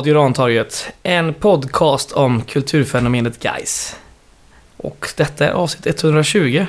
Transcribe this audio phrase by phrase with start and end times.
[0.00, 3.96] Radio Rantorget, en podcast om kulturfenomenet Guys.
[4.76, 6.66] Och detta är avsnitt 120.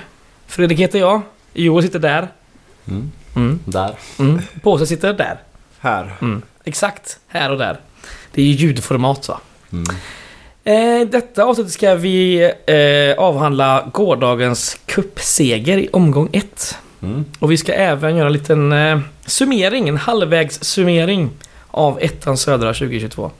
[0.47, 1.21] Fredrik heter jag,
[1.53, 2.27] Joel sitter där.
[2.87, 3.11] Mm.
[3.35, 3.59] Mm.
[3.65, 3.95] Där.
[4.19, 4.41] Mm.
[4.61, 5.37] Påse sitter där.
[5.79, 6.13] Här.
[6.21, 6.41] Mm.
[6.63, 7.79] Exakt, här och där.
[8.31, 9.39] Det är ju ljudformat va.
[9.71, 9.85] Mm.
[10.63, 16.77] Eh, detta avsnitt ska vi eh, avhandla gårdagens kuppseger i omgång 1.
[17.01, 17.25] Mm.
[17.39, 21.29] Och vi ska även göra en liten eh, summering, en halvvägs summering
[21.71, 23.31] av ettan södra 2022.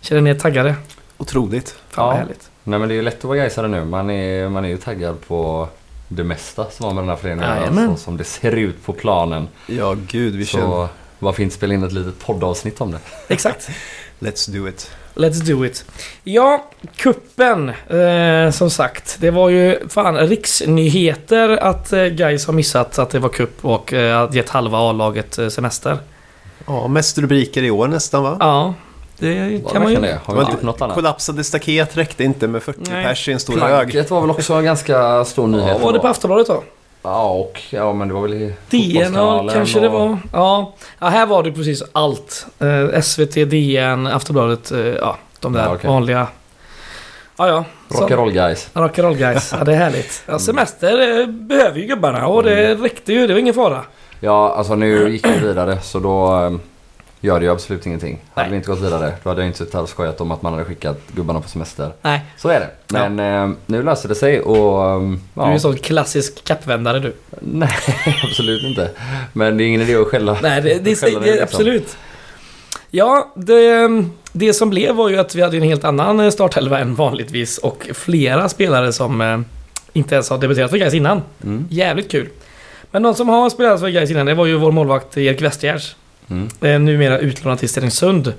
[0.00, 0.74] Känner ni er taggade?
[1.18, 1.76] Otroligt.
[1.88, 2.18] Fan vad Ja.
[2.18, 2.50] härligt.
[2.64, 3.84] Nej men det är ju lätt att vara gaisare nu.
[3.84, 5.68] Man är, man är ju taggad på
[6.08, 7.96] det mesta som har med den här föreningen att göra, Jajamän.
[7.96, 9.48] så som det ser ut på planen.
[9.66, 10.66] Ja, gud, vi känner...
[10.66, 12.98] Så varför inte spela in ett litet poddavsnitt om det?
[13.28, 13.68] Exakt.
[14.18, 14.90] Let's do it.
[15.14, 15.84] Let's do it.
[16.24, 19.16] Ja, kuppen eh, som sagt.
[19.20, 23.92] Det var ju fan riksnyheter att eh, guys har missat att det var kupp och
[23.92, 25.98] eh, gett halva A-laget eh, semester.
[26.66, 28.36] Ja, mest rubriker i år nästan va?
[28.40, 28.74] Ja,
[29.18, 30.00] det kan man ju...
[30.00, 30.18] det?
[30.24, 30.94] Har Det inte något annat?
[30.94, 33.04] Kollapsade staket räckte inte med 40 Nej.
[33.04, 33.68] pers i en stor hög.
[33.70, 35.80] Planket var väl också en ganska stor nyhet?
[35.80, 36.62] Var det på Aftonbladet då?
[37.02, 40.18] Ja, och ja men det var väl i DN ja, kanske det och- var.
[40.32, 40.74] Ja.
[40.98, 42.46] ja, här var det precis allt.
[42.58, 45.90] Eh, SVT, DN, Aftonbladet, eh, ja, de där Ja, okej.
[45.90, 46.26] vanliga.
[47.38, 47.64] Ja, ja.
[47.88, 48.68] Rock'n'roll guys.
[48.74, 49.54] Rock'n'roll guys.
[49.58, 50.22] Ja, det är härligt.
[50.26, 52.82] Ja, semester eh, behöver ju gubbarna och det Mm.
[52.82, 53.26] räckte ju.
[53.26, 53.84] Det var ingen fara.
[54.20, 56.60] Ja, alltså nu gick vi vidare så då um,
[57.20, 58.18] gör det ju absolut ingenting.
[58.34, 58.50] Hade Nej.
[58.50, 60.52] vi inte gått vidare då hade jag inte suttit här och skojat om att man
[60.52, 61.92] hade skickat gubbarna på semester.
[62.02, 62.70] Nej, Så är det.
[62.88, 64.96] Men eh, nu löser det sig och...
[64.96, 67.14] um, du är ja, en sån klassisk kappvändare du.
[67.40, 67.76] Nej,
[68.24, 68.90] absolut inte.
[69.32, 70.38] Men det är ingen idé att skälla.
[70.42, 71.44] Nej, det, det, skälla det, dig, liksom.
[71.44, 71.96] absolut.
[72.90, 73.88] Ja, det,
[74.32, 77.58] det som blev var ju att vi hade en helt annan eh, startelva än vanligtvis
[77.58, 79.44] och flera spelare som
[79.92, 81.22] inte ens har debuterat för Gais innan.
[81.44, 81.66] Mm.
[81.70, 82.28] Jävligt kul.
[82.96, 85.96] Men någon som har spelat för Gais innan det var ju vår målvakt Erik Westgärds.
[86.30, 86.48] Mm.
[86.60, 88.32] Eh, numera utlånad till Stenungsund.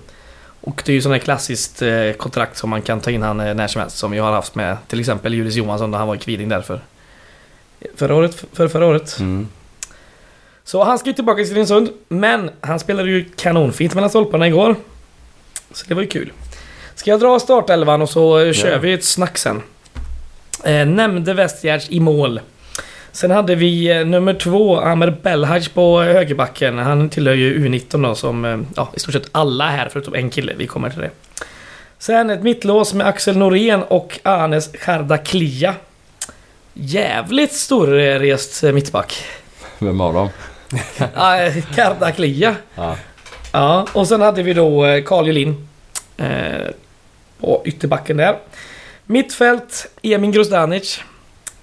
[0.62, 3.40] Och det är ju sån här klassiskt eh, kontrakt som man kan ta in han
[3.40, 3.98] eh, när som helst.
[3.98, 6.82] Som jag har haft med till exempel Julius Johansson när han var i Kviding därför.
[7.96, 8.46] Förra året?
[8.54, 9.20] För förra året.
[9.20, 9.48] Mm.
[10.64, 11.90] Så han ska ju tillbaka till Stenungsund.
[12.08, 14.76] Men han spelade ju kanonfint mellan stolparna igår.
[15.72, 16.32] Så det var ju kul.
[16.96, 19.62] Ska jag dra startelvan och så eh, kör vi ett snack sen.
[20.64, 22.40] Eh, nämnde Westgärds i mål.
[23.18, 26.78] Sen hade vi eh, nummer två, Amer Belhaj på högerbacken.
[26.78, 30.30] Han tillhör ju U19 då som, eh, ja i stort sett alla här förutom en
[30.30, 30.54] kille.
[30.58, 31.10] Vi kommer till det.
[32.00, 35.76] Sen ett mittlås med Axel Norén och Anes Chardaklia.
[36.74, 39.24] Jävligt storrest eh, mittback.
[39.80, 40.30] Vem av dem?
[41.76, 42.56] Chardaklia.
[42.76, 42.96] Ja.
[43.52, 45.68] Ja, och sen hade vi då Carl Julin.
[46.18, 46.68] Eh,
[47.40, 48.38] på ytterbacken där.
[49.06, 51.02] Mittfält, Emin Grostanic.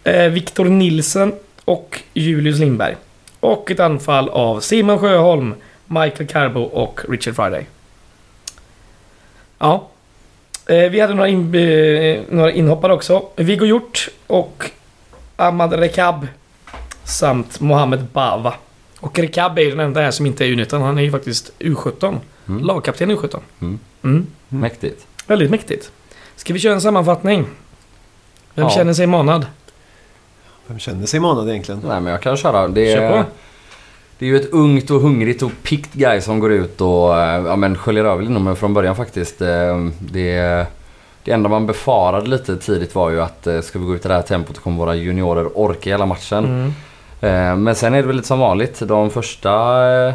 [0.05, 1.33] Eh, Viktor Nilsen
[1.65, 2.97] och Julius Lindberg.
[3.41, 5.55] Och ett anfall av Simon Sjöholm,
[5.87, 7.67] Michael Carbo och Richard Friday.
[9.59, 9.89] Ja.
[10.67, 13.23] Eh, vi hade några, in, eh, några inhoppare också.
[13.37, 14.71] Viggo Hjort och
[15.37, 16.27] Ahmad Rekab.
[17.05, 18.55] Samt Mohamed Bava.
[19.01, 20.81] Och Rekab är ju den enda här som inte är U19.
[20.83, 22.17] Han är ju faktiskt U17.
[22.49, 22.65] Mm.
[22.65, 23.39] Lagkapten i U17.
[23.61, 23.79] Mm.
[24.05, 24.27] Mm.
[24.49, 25.07] Mäktigt.
[25.27, 25.91] Väldigt mäktigt.
[26.37, 27.47] Ska vi köra en sammanfattning?
[28.55, 28.71] Vem Ja.
[28.71, 29.47] känner sig manad?
[30.67, 31.81] Vem känner sig manad egentligen?
[31.89, 32.69] Nej men jag kan köra.
[32.69, 33.15] Det Kör på.
[33.17, 33.25] är,
[34.19, 37.45] det är ju ett ungt och hungrigt och pikt guy som går ut och eh,
[37.47, 39.43] ja, men sköljer över Lindholmen från början faktiskt.
[39.43, 40.67] Eh, Det,
[41.25, 44.09] det enda man befarade lite tidigt var ju att eh, ska vi gå ut i
[44.09, 46.45] det här tempot kommer våra juniorer orka hela matchen.
[46.45, 46.73] Mm.
[47.65, 48.81] Men sen är det väl lite som vanligt.
[48.81, 49.53] De första
[50.09, 50.15] eh,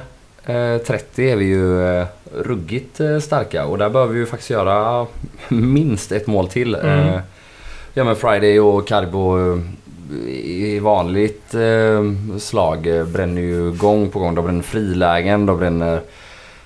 [0.56, 2.06] eh, 30 är vi ju
[2.38, 5.06] ruggigt starka och där behöver vi ju faktiskt göra
[5.48, 6.76] minst ett mål till.
[6.76, 7.20] Mm.
[7.94, 9.60] Ja men Friday och Carbo eh,
[10.28, 12.04] i vanligt eh,
[12.40, 14.36] slag eh, bränner ju gång på gång.
[14.36, 16.02] De bränner frilägen, de bränner...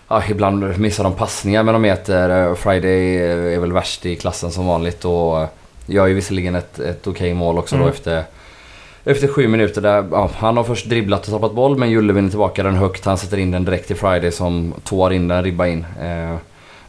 [0.07, 2.47] Ja, ibland missar de passningar med de meter.
[2.47, 5.47] Eh, Friday eh, är väl värst i klassen som vanligt och
[5.85, 7.87] gör ju visserligen ett, ett okej mål också Mm.
[7.87, 8.23] då efter
[9.05, 12.29] efter sju minuter där, ja, han har först dribblat och tappat boll men Julle vinner
[12.29, 13.05] tillbaka den högt.
[13.05, 15.85] Han sätter in den direkt till Friday som tår in den, ribba in.
[16.01, 16.35] Eh,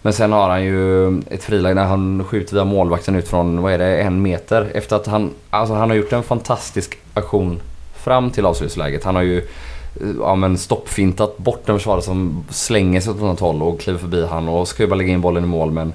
[0.05, 3.73] men sen har han ju ett friläge när han skjuter via målvakten ut från, vad
[3.73, 4.71] är det, en meter.
[4.75, 7.61] Efter att han, alltså han har gjort en fantastisk aktion
[7.95, 9.05] fram till avslutsläget.
[9.05, 13.41] Han har ju eh, ja, men stoppfintat bort en försvarare som slänger sig åt något
[13.41, 15.93] håll och kliver förbi han och ska ju bara lägga in bollen i mål men,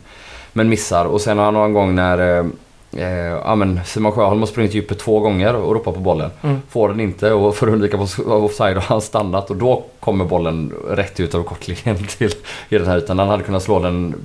[0.54, 1.06] men missar.
[1.06, 2.46] Och sen har han någon gång när Eh,
[2.92, 6.32] ja, men Simon Sjöholm har sprungit djupet två gånger och ropat på bollen.
[6.42, 6.62] Mm.
[6.70, 10.26] Får den inte och för att undvika på- offside har han stannat och då kommer
[10.26, 12.32] bollen rätt ut över kortlinjen till
[12.70, 13.20] i den här ytan.
[13.20, 14.16] Han hade kunnat slå den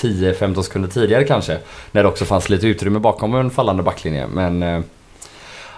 [0.00, 1.58] 10-15 sekunder tidigare kanske.
[1.92, 4.26] När det också fanns lite utrymme bakom en fallande backlinje.
[4.26, 4.80] Men eh,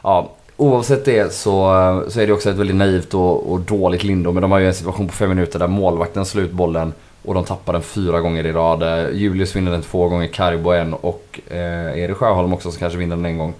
[0.03, 1.53] ja, oavsett det så,
[2.09, 4.35] så är det också ett väldigt naivt och, och dåligt Lindom.
[4.35, 6.93] Men de har ju en situation på fem minuter där målvakten slår ut bollen
[7.25, 8.83] Och de tappar den fyra gånger i rad.
[8.83, 12.99] Eh, Julius vinner den två gånger, Karibo en och eh, det Sjöholm också som kanske
[12.99, 13.55] vinner den en gång.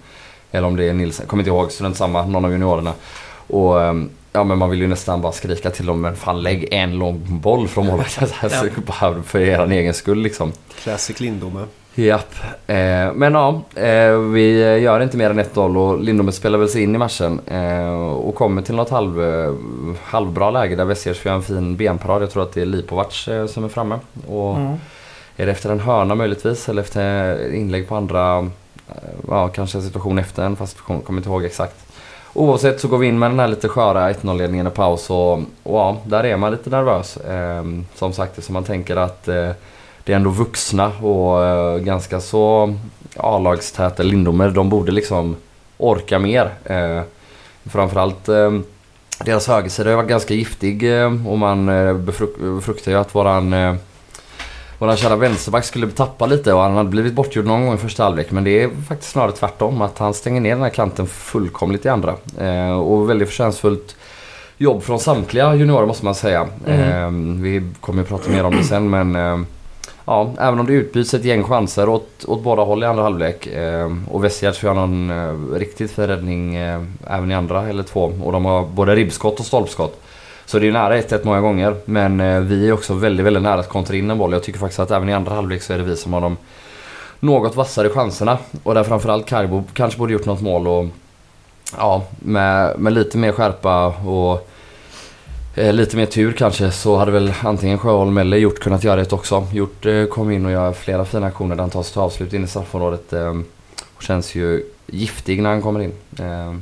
[0.51, 2.93] Eller om det är Nilsen, kommer inte ihåg, strunt samma, någon av juniorerna.
[3.47, 6.67] Och ehm, ja men man vill ju nästan bara skrika till dem, men fan lägg
[6.71, 8.27] en lång boll från målvakten.
[8.41, 10.51] Alltså, bara för er egen skull liksom.
[10.83, 11.65] Classic Lindome.
[11.95, 12.35] Japp.
[12.67, 16.83] Eh, men ja, eh, vi gör inte mer än 1-0 och Lindome spelar väl sig
[16.83, 17.39] in i matchen.
[17.47, 19.21] Eh, och kommer till något halv,
[20.03, 22.21] halvbra läge där Vessiers får göra en fin benparad.
[22.21, 23.99] Jag tror att det är Lipovac eh, som är framme.
[24.27, 24.77] Och Mm.
[25.37, 28.95] Är det efter en hörna möjligtvis eller efter inlägg på andra, eh,
[29.27, 31.75] ja kanske en situation efter en fast jag kommer inte ihåg exakt.
[32.33, 35.33] Oavsett så går vi in med den här lite sköra 1-0 ledningen i paus och,
[35.33, 37.17] och ja, där är man lite nervös.
[37.17, 37.63] Eh,
[37.95, 39.29] som sagt, så man tänker att
[40.05, 42.73] det är ändå vuxna och eh, ganska så
[43.15, 44.49] A-lagstäta Lindomer.
[44.49, 45.35] De borde liksom
[45.77, 46.49] orka mer.
[46.63, 47.01] Eh,
[47.65, 48.51] framförallt eh,
[49.25, 53.53] deras högersida har varit ganska giftig eh, och man eh, befruk- fruktar ju att våran
[53.53, 53.75] eh,
[54.79, 58.03] våran kära vänsterback skulle tappa lite och han hade blivit bortgjord någon gång i första
[58.03, 58.31] halvlek.
[58.31, 59.81] Men det är faktiskt snarare tvärtom.
[59.81, 62.15] Att han stänger ner den här kanten fullkomligt i andra.
[62.39, 63.95] Eh, och väldigt förtjänstfullt
[64.57, 66.47] jobb från samtliga juniorer måste man säga.
[66.67, 67.09] Eh,
[67.41, 69.39] vi kommer ju prata mer om det sen men eh,
[70.05, 73.47] Ja, även om det utbyts ett gäng chanser åt, åt båda håll i andra halvlek.
[73.47, 77.83] Eh, och Westgärds får göra någon eh, riktigt fin räddning eh, även i andra eller
[77.83, 78.13] två.
[78.23, 80.01] Och de har både ribbskott och stolpskott.
[80.45, 81.75] Så det är nära 1-1 många gånger.
[81.85, 84.33] Men eh, vi är också väldigt, väldigt nära att kontra in en boll.
[84.33, 86.37] Jag tycker faktiskt att även i andra halvlek så är det vi som har de
[87.19, 88.37] något vassare chanserna.
[88.63, 90.85] Och där framförallt Kajbo kanske borde gjort något mål och
[91.77, 94.49] ja, med, med lite mer skärpa och
[95.57, 99.13] Eh, lite mer tur kanske så hade väl antingen Sjöholm eller Hjort kunnat göra det
[99.13, 99.47] också.
[99.53, 102.33] Hjort eh, kom in och gör flera fina aktioner där han tar sig till avslut
[102.33, 103.13] in i straffområdet.
[103.13, 103.33] Eh,
[103.95, 105.93] och känns ju giftig när han kommer in.
[106.19, 106.55] Eh,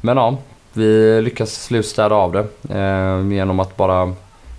[0.00, 0.36] men ja,
[0.72, 4.12] vi lyckas slutstäda av det eh, genom att bara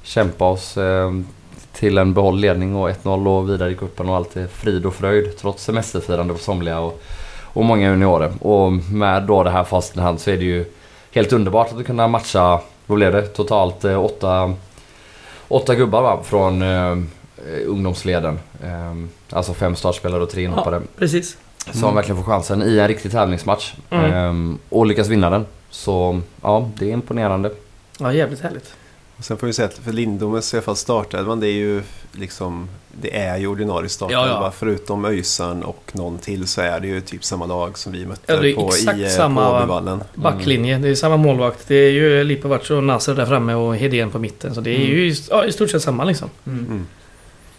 [0.04, 1.12] kämpa oss eh,
[1.74, 4.94] till en behåll ledning och 1-0 och vidare i cupen och allt är frid och
[4.94, 7.02] fröjd trots semesterfirande på somliga och,
[7.44, 8.32] och många juniorer.
[8.42, 10.66] Och med då det här facit i hand så är det ju
[11.12, 14.54] helt underbart att kunna matcha, vad blev det, totalt eh, åtta,
[15.48, 16.20] åtta gubbar va?
[16.24, 16.98] från eh,
[17.66, 18.40] ungdomsleden.
[18.64, 18.94] Eh,
[19.30, 20.82] alltså fem startspelare och tre inhoppare.
[20.98, 21.38] Precis.
[21.72, 23.74] Som verkligen får chansen i en riktig tävlingsmatch.
[23.90, 24.14] Mm.
[24.14, 25.46] Ehm, och lyckas vinna den.
[25.70, 27.52] Så ja, det är imponerande.
[28.00, 28.74] Ja, jävligt härligt.
[29.18, 31.82] Och sen får vi säga att för Lindomes i alla fall startelvan, det är ju
[32.12, 32.70] liksom
[33.02, 34.26] Det är ju ordinarie startelva.
[34.28, 34.52] Ja, ja.
[34.58, 38.34] Förutom Öjsan och någon till så är det ju typ samma lag som vi mötte
[38.34, 40.04] Ja, det är på, exakt i, eh, samma- på Åbyvallen.
[40.16, 41.68] Backlinje, det är samma målvakt.
[41.68, 44.56] Det är ju Lipovac och Nasser där framme och Hedén på mitten.
[44.56, 46.30] Så det är ju i- ja, i stort sett samma liksom.
[46.48, 46.86] Mm.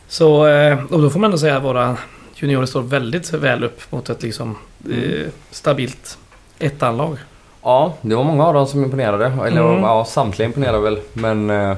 [0.09, 1.97] Så, eh, och då får man ändå säga att våra
[2.35, 4.57] juniorer står väldigt väl upp mot ett liksom
[4.91, 6.19] eh, stabilt
[6.59, 7.19] ettanlag.
[7.67, 9.33] Ja, det var många av dem som imponerade.
[9.47, 9.83] Eller Mm.
[9.83, 10.99] ja, samtliga imponerade väl.
[11.13, 11.77] Men eh,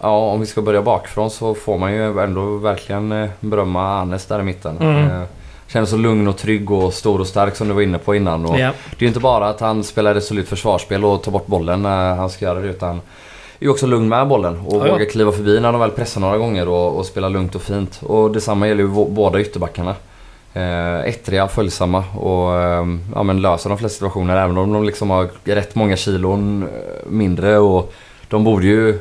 [0.00, 4.26] ja, om vi ska börja bakifrån så får man ju ändå verkligen eh, berömma Annes
[4.26, 4.78] där i mitten.
[4.80, 5.10] Mm.
[5.10, 5.22] Eh,
[5.68, 8.46] Kändes så lugn och trygg och stor och stark som du var inne på innan.
[8.46, 8.66] Och Ja.
[8.90, 12.14] Det är ju inte bara att han spelar resolut försvarsspel och tar bort bollen när
[12.14, 13.00] han ska göra det utan
[13.60, 16.38] är också lugn med bollen och Ja, vågar kliva förbi när de väl pressar några
[16.38, 18.00] gånger och, och spela lugnt och fint.
[18.02, 19.94] Och detsamma gäller ju båda ytterbackarna.
[20.56, 25.10] Eh, ettriga, följsamma och eh, ja, men löser de flesta situationer även om de liksom
[25.10, 26.68] har rätt många kilon eh,
[27.10, 27.92] mindre och
[28.28, 28.98] de borde ju...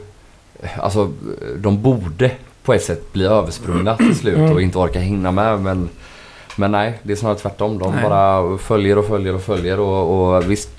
[0.77, 1.11] Alltså
[1.57, 2.31] de borde
[2.63, 4.51] på ett sätt bli översprungna till slut Mm.
[4.51, 5.89] och inte orka hinna med men
[6.55, 7.79] men nej, det är snarare tvärtom.
[7.79, 8.03] De Nej.
[8.03, 10.69] bara följer och följer och följer och, och visst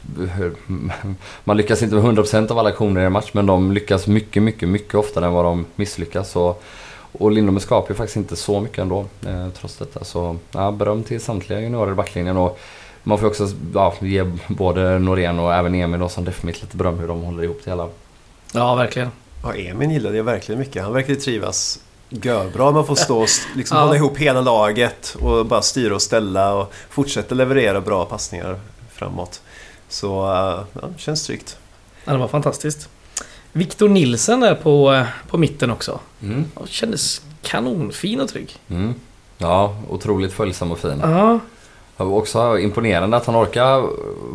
[1.45, 4.43] Man lyckas inte med 100% av alla aktioner i en match men de lyckas mycket,
[4.43, 6.37] mycket, mycket oftare än vad de misslyckas.
[6.37, 6.63] Och,
[7.19, 10.05] och Lindome skapar ju faktiskt inte så mycket ändå eh, trots detta.
[10.05, 12.37] Så ja, beröm till samtliga juniorer i backlinjen.
[12.37, 12.59] Och
[13.03, 16.99] man får också ja, ge både Norén och även Emil då, som definitivt lite beröm
[16.99, 17.89] hur de håller ihop det hela.
[18.53, 19.11] ja, verkligen.
[19.43, 20.83] Ja, Emin gillade jag verkligen mycket.
[20.83, 22.71] Han verkar ju trivas görbra.
[22.71, 23.85] Man får stå och liksom Ja.
[23.85, 28.61] hålla ihop hela laget och bara styra och ställa och fortsätta leverera bra passningar
[28.93, 29.41] framåt.
[29.89, 31.59] Så eh, ja, känns tryggt.
[32.05, 32.89] Ja, det var fantastiskt.
[33.57, 36.01] Viktor Nilsen där på, eh, på mitten också.
[36.23, 36.45] Mm.
[36.55, 38.57] Och kändes kanonfin och trygg.
[38.71, 38.95] Mm.
[39.39, 41.01] Ja, otroligt följsam och fin.
[41.03, 41.39] Ja,
[41.97, 43.83] Det var också imponerande att han orkar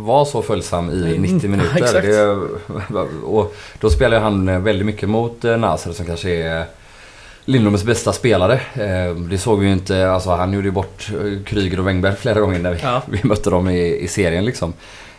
[0.06, 1.76] vara så följsam i Mm, 90 ja, minuter.
[1.84, 2.06] exakt.
[2.08, 6.66] Det, och då spelar han väldigt mycket mot eh, Nasser som kanske är
[7.46, 8.54] Lindholms bästa spelare.
[8.74, 12.16] Eh, Det såg vi ju inte, alltså han gjorde ju bort eh, Kryger och Wengberg
[12.16, 13.02] flera gånger när vi, Ja.
[13.10, 14.74] vi mötte dem i, i serien liksom.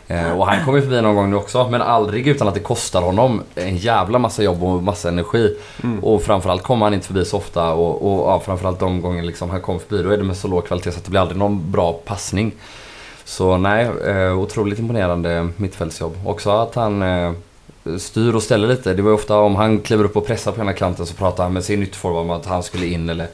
[0.08, 2.60] Eh, Och han kom ju förbi någon gång nu också, men aldrig utan att det
[2.60, 5.56] kostar honom en jävla massa jobb och massa energi.
[5.82, 6.04] Mm.
[6.04, 9.50] Och framförallt kommer han inte förbi så ofta och, och ja, framförallt de gånger liksom
[9.50, 11.38] han kom förbi då är det med så låg kvalitet så att det blir aldrig
[11.38, 12.52] någon bra passning.
[13.24, 16.16] Så nej, eh, otroligt imponerande mittfältsjobb.
[16.26, 17.32] Också att han eh,
[17.98, 18.94] styr och ställer lite.
[18.94, 21.42] Det var ju ofta om han kliver upp och pressar på ena kanten så pratar
[21.44, 23.26] han med sin ytterforward om att han skulle in eller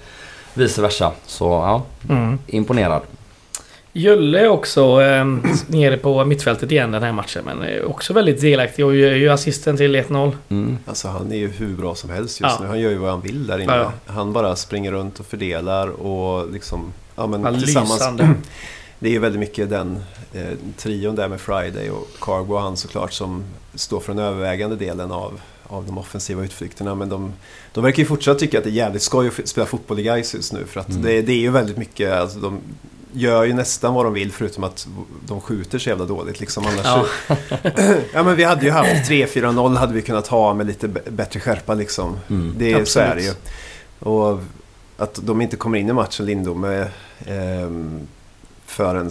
[0.55, 1.13] vice versa.
[1.27, 2.39] Så ja, Mm.
[2.47, 3.03] imponerad.
[3.93, 5.25] Jölle är också eh,
[5.67, 7.43] nere på mittfältet igen den här matchen.
[7.45, 10.33] Men är också väldigt delaktig och gör ju assisten till 1-0.
[10.49, 10.79] Mm.
[10.87, 12.59] Alltså han är ju hur bra som helst just Ja.
[12.61, 12.67] nu.
[12.67, 13.77] Han gör ju vad han vill där inne.
[13.77, 16.93] Ja, Han bara springer runt och fördelar och liksom...
[17.17, 17.93] Ja, men Han tillsammans.
[17.93, 18.29] lysande.
[19.01, 19.99] Det är ju väldigt mycket den
[20.33, 20.43] eh,
[20.77, 23.43] trion där med Friday och Cargo och han såklart som
[23.75, 26.95] står för den övervägande delen av, av de offensiva utflykterna.
[26.95, 27.33] Men de,
[27.73, 30.35] de verkar ju fortsatt tycka att det är jävligt skoj att spela fotboll i Gais
[30.35, 30.65] just nu.
[30.67, 31.03] För att Mm.
[31.03, 32.61] det, det är ju väldigt mycket, alltså de
[33.13, 34.89] gör ju nästan vad de vill förutom att
[35.27, 36.41] de skjuter så jävla dåligt.
[36.41, 36.67] Liksom.
[36.67, 37.07] Annars Ja.
[38.13, 41.75] ja, men vi hade ju haft 3-4-0 hade vi kunnat ha med lite bättre skärpa
[41.75, 42.17] liksom.
[42.31, 42.55] Mm.
[42.59, 43.37] Det, är- så är det Absolut.
[44.01, 44.09] ju.
[44.09, 44.41] Och
[44.97, 46.81] att de inte kommer in i matchen, Lindome,
[47.27, 47.71] eh,
[48.67, 49.11] förrän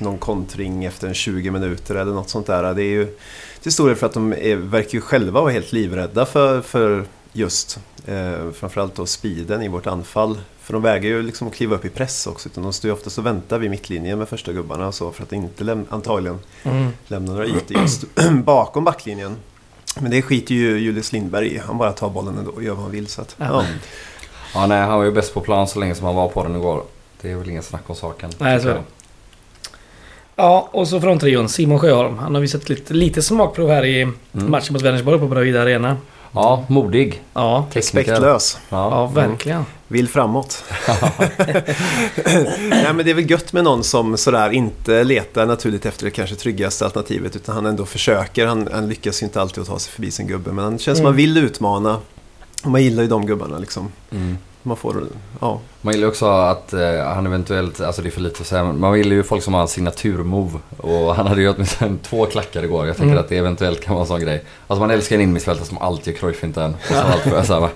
[0.00, 2.74] någon kontring efter en 20 minuter eller något sånt där.
[2.74, 3.16] Det är ju
[3.62, 7.04] till stor del för att de är, verkar ju själva vara helt livrädda för, för
[7.32, 7.78] just
[8.08, 10.38] eh, framförallt då speeden i vårt anfall.
[10.60, 12.48] För de väger ju liksom att kliva upp i press också.
[12.48, 15.22] Utan de står ju oftast och väntar vid mittlinjen med första gubbarna och så för
[15.22, 16.88] att inte läm- antagligen Mm.
[17.08, 18.04] lämna några ytor just
[18.44, 19.36] bakom backlinjen.
[20.00, 21.58] Men det skiter ju Julius Lindberg i.
[21.58, 23.06] Han bara tar bollen ändå och gör vad han vill.
[23.06, 23.46] Så att, Ja.
[23.50, 23.64] ja.
[24.54, 26.56] Ja, nej, han var ju bäst på plan så länge som han var på den
[26.56, 26.82] igår.
[27.20, 28.30] Det är väl ingen snack om saken.
[28.38, 28.82] Nej, så är det.
[30.36, 32.18] Ja, och så från trion Simon Sjöholm.
[32.18, 34.14] Han har visat lite, lite smakprov här i Mm.
[34.32, 35.96] matchen mot Vänersborg på Bravida Arena.
[36.32, 37.22] Ja, modig.
[37.34, 37.98] Ja, Tekniker.
[38.10, 38.58] Respektlös.
[38.68, 38.90] Ja.
[38.90, 39.64] ja verkligen.
[39.88, 40.64] Vill framåt.
[42.70, 46.10] Nej, men det är väl gött med någon som sådär inte letar naturligt efter det
[46.10, 48.46] kanske tryggaste alternativet utan han ändå försöker.
[48.46, 50.98] Han, han lyckas ju inte alltid att ta sig förbi sin gubbe men han känns
[50.98, 51.06] som Mm.
[51.06, 51.98] han vill utmana.
[52.64, 53.92] Och man gillar ju de gubbarna liksom.
[54.10, 54.38] Mm.
[54.68, 55.02] Man får,
[55.40, 55.60] ja.
[55.80, 58.80] Man gillar också att eh, han eventuellt, alltså det är för lite att säga, men
[58.80, 60.58] man gillar ju folk som har en signaturmove.
[60.76, 62.86] Och han hade ju åtminstone två klackar igår.
[62.86, 63.24] Jag tänker Mm.
[63.24, 64.44] att det eventuellt kan vara en sån grej.
[64.66, 66.74] Alltså man älskar en innermittfältare som alltid gör Cruyff-finten.
[66.74, 67.70] Och så allt för så här, va.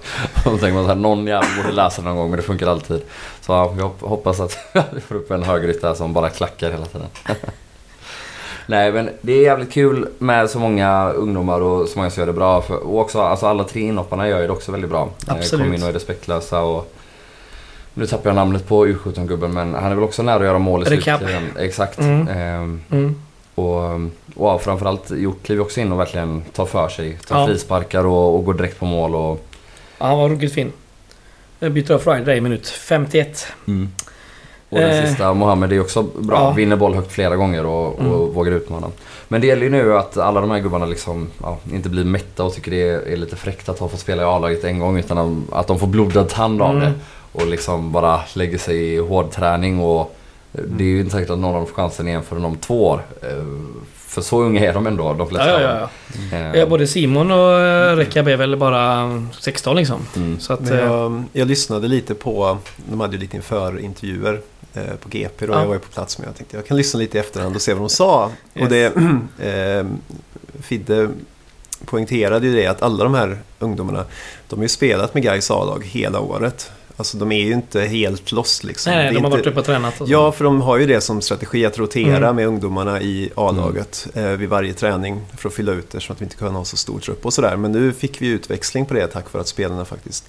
[0.44, 2.66] Och då tänker man så här, någon jävel borde läsa någon gång men det funkar
[2.66, 3.02] alltid.
[3.40, 4.56] Så ja, jag hop- hoppas att
[4.94, 7.06] vi får upp en högerytter som bara klackar hela tiden.
[8.72, 12.26] Nej men det är jävligt kul med så många ungdomar och så många som gör
[12.26, 12.62] det bra.
[12.62, 15.08] För, och också alltså alla tre inhopparna gör det också väldigt bra.
[15.28, 15.64] Eh, Absolut.
[15.66, 16.94] Kom in och är respektlösa och...
[17.94, 20.82] Nu tappar jag namnet på U17-gubben men han är väl också nära att göra mål
[20.82, 21.18] i Rekab.
[21.18, 21.42] sluttiden.
[21.58, 21.98] Exakt.
[21.98, 22.28] Mm.
[22.28, 23.14] Ehm, Mm.
[23.54, 23.82] och,
[24.54, 27.18] och framförallt gjort kliver också in och verkligen tar för sig.
[27.28, 27.46] Tar Ja.
[27.46, 29.46] frisparkar och, och går direkt på mål och...
[29.98, 30.72] Ja, han var ruggigt fin.
[31.58, 33.46] Jag byter av Friday minut 51.
[34.72, 35.06] Och den Eh.
[35.06, 36.36] sista, Mohammed, är också bra.
[36.36, 36.50] Ja.
[36.50, 38.32] Vinner boll högt flera gånger och, och Mm.
[38.34, 38.86] vågar utmana.
[39.28, 42.44] Men det gäller ju nu att alla de här gubbarna liksom, ja, inte blir mätta
[42.44, 44.98] och tycker det är, är lite fräckt att ha fått spela i A-laget en gång.
[44.98, 46.82] Utan att de får blodad tand av Mm.
[46.82, 46.92] det.
[47.32, 49.80] Och liksom bara lägger sig i hård träning.
[49.80, 50.16] Och
[50.52, 52.86] det är ju inte säkert att någon av dem får chansen igen förrän om två
[52.88, 53.02] år.
[53.22, 53.44] Eh,
[53.96, 55.88] För så unga är de ändå, de flesta Ja, ja,
[56.32, 56.36] ja.
[56.38, 56.66] Eh, ja.
[56.66, 59.10] Både Simon och eh, Rekab är väl bara
[59.40, 60.00] 16 liksom.
[60.16, 60.40] mm.
[60.40, 60.70] Så att...
[60.70, 62.58] Eh, jag, jag lyssnade lite på,
[62.90, 64.38] de hade ju lite inför intervjuer eh,
[65.00, 65.60] på GP då, Ja.
[65.60, 67.62] jag var ju på plats men jag tänkte jag kan lyssna lite i efterhand och
[67.62, 68.30] se vad de sa.
[68.54, 68.62] Yes.
[68.64, 68.84] Och det,
[69.48, 69.86] eh,
[70.62, 71.08] Fidde
[71.84, 74.04] poängterade ju det att alla de här ungdomarna,
[74.48, 76.70] de har ju spelat med Gais A-lag hela året.
[76.96, 78.92] Alltså de är ju inte helt lost liksom.
[78.92, 80.08] nej, de har inte, varit uppe och tränat och.
[80.08, 82.36] Ja, för de har ju det som strategi att rotera Mm.
[82.36, 86.24] med ungdomarna i A-laget eh, vid varje träning för att fylla ut så att vi
[86.24, 87.56] inte kan ha så stor trupp och sådär.
[87.56, 90.24] Men nu fick vi utväxling på det tack vare att spelarna faktiskt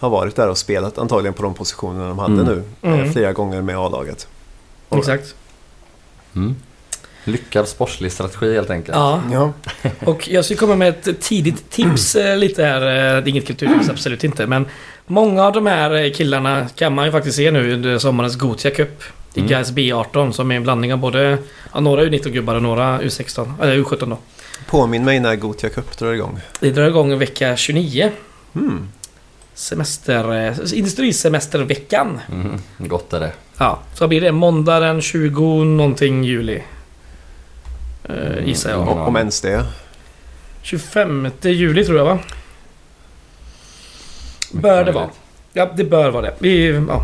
[0.00, 2.46] har varit där och spelat antagligen på de positionerna de hade Mm.
[2.46, 3.12] nu eh, Mm.
[3.12, 4.28] flera gånger med A-laget.
[4.88, 5.34] Och- Exakt.
[6.36, 6.56] Mm.
[7.24, 8.96] Lyckad sportslig strategi helt enkelt.
[8.96, 9.52] Ja, Ja.
[10.04, 12.80] och jag ska komma med ett tidigt tips eh, lite här.
[12.82, 14.46] eh, Det är inget kulturtips, absolut inte.
[14.46, 14.66] Men
[15.06, 19.02] många av de här killarna kan man ju faktiskt se nu under sommarens Gotia Cup.
[19.34, 19.50] I Mm.
[19.50, 21.38] Gais B18 som är en blandning av både
[21.72, 24.18] ja, några U19-gubbar och några U16, eller U17 då.
[24.66, 26.40] Påminn mig när Gothia Cup drar igång.
[26.60, 28.10] Det drar igång vecka 29.
[28.54, 28.88] Mm.
[29.60, 30.32] Semester...
[30.46, 32.20] eh, Industrisemesterveckan.
[32.32, 32.60] Mm.
[32.78, 33.32] Gott är det.
[33.58, 36.62] Ja, så blir det måndag den 20 någonting juli.
[38.10, 38.82] Uh, gissar jag.
[38.82, 38.98] Mm.
[38.98, 39.64] Om, ens det.
[40.62, 42.18] 25 juli tror jag va?
[44.52, 45.08] Bör det vara.
[45.52, 46.34] Ja, det bör vara det.
[46.38, 47.02] Vi, ja.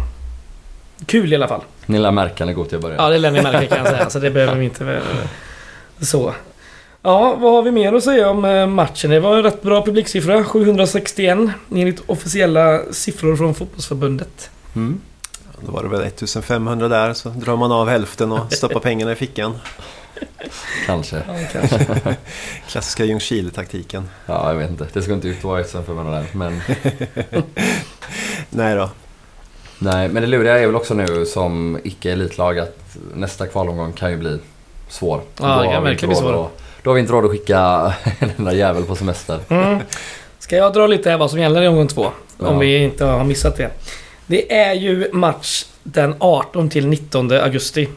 [1.06, 1.60] Kul i alla fall.
[1.86, 2.96] Ni lär märka när Gothia börjar.
[2.96, 4.10] Ja, det lär ni märka kan jag säga.
[4.10, 4.92] Så det behöver vi inte...
[4.94, 5.02] eh,
[6.00, 6.34] Så.
[7.06, 9.10] Ja, vad har vi mer att säga om eh, matchen?
[9.10, 10.44] Det var en rätt bra publiksiffra.
[10.44, 11.38] 761
[11.70, 14.50] enligt officiella siffror från fotbollsförbundet.
[14.76, 15.00] Mm.
[15.60, 19.14] Då var det väl 1500 där så drar man av hälften och stoppar pengarna i
[19.14, 19.58] fickan.
[20.86, 21.16] Kanske.
[21.16, 21.86] Ja, kanske.
[22.68, 24.08] Klassiska Ljungskile-taktiken.
[24.26, 24.86] Ja, jag vet inte.
[24.92, 26.26] Det ska inte ut vara 1500 där.
[26.32, 26.60] Men,
[28.50, 28.90] Nej då.
[29.78, 34.16] nej, men det luriga är väl också nu som icke-elitlag att nästa kvalomgång kan ju
[34.16, 34.38] bli
[34.88, 35.20] svår.
[35.40, 36.50] Ja, det kan verkligen bli svår.
[36.86, 39.40] Då har vi inte råd att skicka en enda jävel på semester.
[39.48, 39.78] Mm.
[40.38, 42.10] Ska jag dra lite här vad som gäller i omgång två?
[42.38, 42.46] Ja.
[42.46, 43.70] Om vi inte har missat det.
[44.26, 47.88] Det är ju match den 18 till 19 augusti.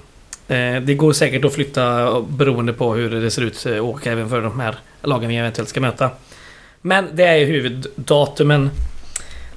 [0.48, 4.29] Eh, Det går säkert att flytta beroende på hur det ser ut eh, och även
[4.29, 6.10] för de här lagen vi eventuellt ska möta.
[6.81, 8.69] Men det är ju huvuddatumen.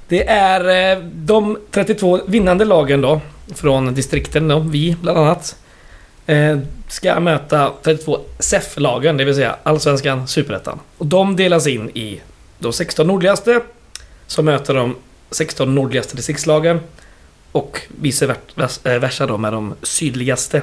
[0.07, 3.21] Det är eh, de 32 vinnande lagen då
[3.55, 5.55] från distrikten då, vi bland annat.
[6.25, 10.79] Eh, Ska möta 32 SEF-lagen, det vill säga Allsvenskan, Superettan.
[10.97, 12.21] Och de delas in i
[12.59, 13.61] de 16 nordligaste
[14.27, 14.95] som möter de
[15.31, 16.79] 16 nordligaste distriktslagen
[17.51, 18.35] och vice
[18.83, 20.61] eh, versa då med de sydligaste.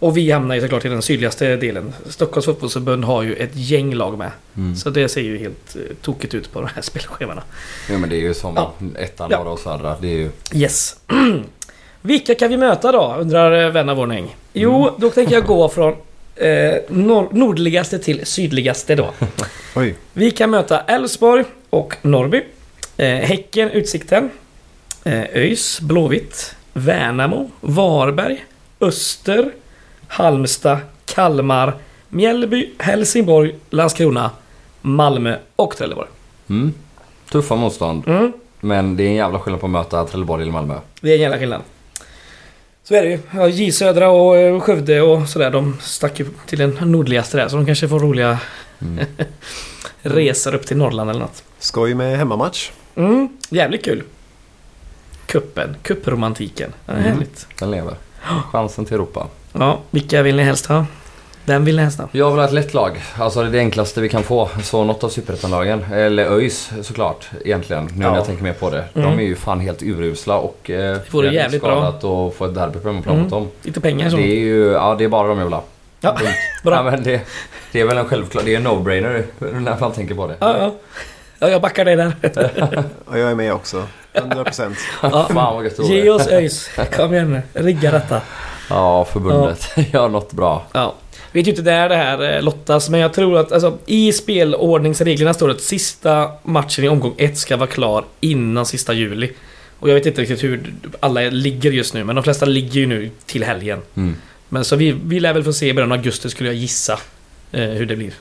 [0.00, 1.92] Och vi hamnar ju såklart i den sydligaste delen.
[2.06, 4.30] Stockholms fotbollsförbund har ju ett gäng lag med.
[4.56, 4.76] Mm.
[4.76, 7.42] Så det ser ju helt eh, tokigt ut på de här spelschemana.
[7.90, 8.72] Jo men det är ju som Ja.
[8.98, 9.38] ettan, Ja.
[9.38, 9.96] och södra.
[10.00, 10.30] Det är ju...
[10.54, 10.96] Yes.
[12.02, 13.16] Vilka kan vi möta då?
[13.20, 14.36] Undrar eh, vän av ordning.
[14.52, 15.92] Jo, då tänker jag gå från
[16.36, 16.46] eh,
[16.88, 19.10] nor- nordligaste till sydligaste då.
[19.76, 19.94] Oj.
[20.12, 22.42] Vi kan möta Elfsborg och Norrby.
[22.96, 24.30] Eh, häcken, Utsikten.
[25.04, 26.54] Eh, ÖIS, Blåvitt.
[26.72, 28.44] Värnamo, Varberg,
[28.80, 29.50] Öster,
[30.08, 31.74] Halmstad, Kalmar,
[32.08, 34.30] Mjällby, Helsingborg, Landskrona,
[34.80, 36.08] Malmö och Trelleborg.
[36.50, 36.74] Mm.
[37.30, 38.08] Tuffa motstånd.
[38.08, 38.32] Mm.
[38.60, 40.74] Men det är en jävla skillnad på att möta Trelleborg eller Malmö.
[41.00, 41.60] Det är en jävla skillnad.
[42.88, 43.18] Så är det ju.
[43.30, 45.50] Ja, J Södra och eh, Skövde och sådär.
[45.50, 47.48] De stack ju till den nordligaste där.
[47.48, 48.38] Så de kanske får roliga
[48.82, 49.04] Mm.
[50.02, 51.42] resor upp till Norrland eller något.
[51.58, 52.70] Skoj med hemmamatch.
[52.96, 54.02] Mm, jävligt kul.
[55.26, 56.72] Kuppen, kuppromantiken.
[56.86, 57.04] Ja, Mm.
[57.04, 57.46] Härligt.
[57.58, 57.94] Den lever.
[58.52, 59.26] Chansen till Europa.
[59.52, 60.86] Ja, vilka vill ni helst ha?
[61.48, 62.08] Vem vill ni helst ha?
[62.12, 63.02] Jag vill ha ett lätt lag.
[63.18, 64.48] Alltså det är det enklaste vi kan få.
[64.62, 65.84] Så något av superettanlagen.
[65.92, 67.84] Eller ÖIS såklart egentligen.
[67.84, 68.10] Nu Ja.
[68.10, 68.84] när jag tänker mer på det.
[68.94, 69.18] De Mm.
[69.18, 70.70] är ju fan helt urusla och...
[70.70, 71.82] Eh, vore det jävligt bra.
[71.84, 72.00] att
[72.36, 73.22] få ett derby på hemmaplan Mm.
[73.22, 73.48] mot dem.
[73.62, 74.16] Lite pengar så.
[74.16, 74.72] Det är ju...
[74.72, 75.62] Ja, det är bara de jag vill ha.
[76.00, 76.32] Ja, Punkt.
[76.64, 76.74] bra.
[76.74, 77.20] Ja, men det,
[77.72, 78.42] det är väl en självklar...
[78.44, 80.34] Det är en no-brainer när man tänker på det.
[80.38, 80.74] Ja, ja.
[81.38, 82.12] ja, jag backar dig där.
[83.04, 83.82] Och jag är med också.
[84.14, 84.74] 100%.
[85.02, 85.10] Ja.
[85.34, 86.70] Fan vad gött det Ge oss ÖIS.
[86.96, 87.62] Kom igen nu.
[87.62, 88.20] Rigga detta.
[88.70, 89.70] Ja, förbundet.
[89.92, 90.62] Gör något bra.
[90.72, 90.94] Ja.
[91.32, 95.34] Vet ju inte där det här eh, lottas, men jag tror att alltså, i spelordningsreglerna
[95.34, 99.32] står det att sista matchen i omgång ett ska vara klar innan sista juli.
[99.80, 102.86] Och jag vet inte riktigt hur alla ligger just nu, men de flesta ligger ju
[102.86, 103.80] nu till helgen.
[103.94, 104.16] Mm.
[104.48, 106.98] Men så vi, vi lär väl få se i början av augusti skulle jag gissa
[107.52, 108.12] eh, hur det blir.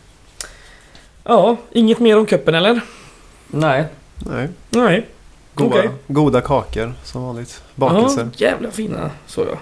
[1.24, 2.82] Ja, inget mer om kuppen eller?
[3.48, 3.84] Nej.
[4.15, 4.48] Nej.
[4.70, 5.06] Nej.
[5.54, 5.89] Goda, Okej.
[6.08, 7.62] goda kakor som vanligt.
[7.76, 8.30] Bakelser.
[8.36, 9.58] Ja, jävla fina så ja.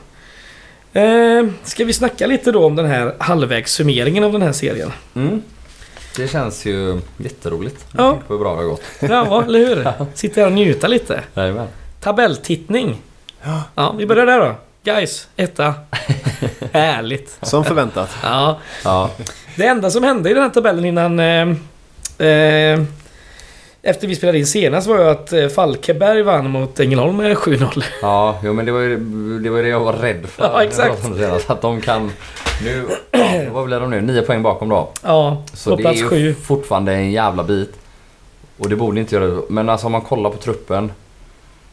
[0.96, 4.92] Eh, ska vi snacka lite då om den här halvvägssummeringen av den här serien?
[5.16, 5.42] Mm.
[6.16, 7.86] Det känns ju jätteroligt.
[7.98, 8.18] Ja.
[8.28, 8.82] Hur bra det har gått.
[9.00, 9.88] Ja, eller hur?
[10.14, 11.22] Sitta här och njuta lite.
[11.34, 11.68] Jajamän.
[12.00, 13.02] Tabelltittning.
[13.44, 13.64] Ja.
[13.76, 14.56] Ja, vi börjar där då.
[14.84, 15.74] Guys, etta.
[16.72, 17.38] Härligt.
[17.42, 18.10] Som förväntat.
[18.24, 19.10] Ja, Ja.
[19.56, 21.20] det enda som hände i den här tabellen innan...
[21.20, 22.84] Eh, eh,
[23.86, 27.84] efter vi spelade in senast var ju att eh, Falkenberg vann mot Ängelholm med 7-0.
[28.02, 28.98] Ja, jo, men det var, ju,
[29.40, 30.44] det var det jag var rädd för.
[30.54, 31.04] Ja, exakt.
[31.04, 32.12] Senast, att de kan...
[32.64, 32.86] Nu...
[33.52, 34.02] Vad blir de nu?
[34.02, 34.90] Nio poäng bakom då.
[35.04, 36.34] Ja, Så det är ju 7.
[36.34, 37.74] fortfarande en jävla bit.
[38.58, 39.42] Och det borde inte göra.
[39.50, 40.92] Men alltså om man kollar på truppen.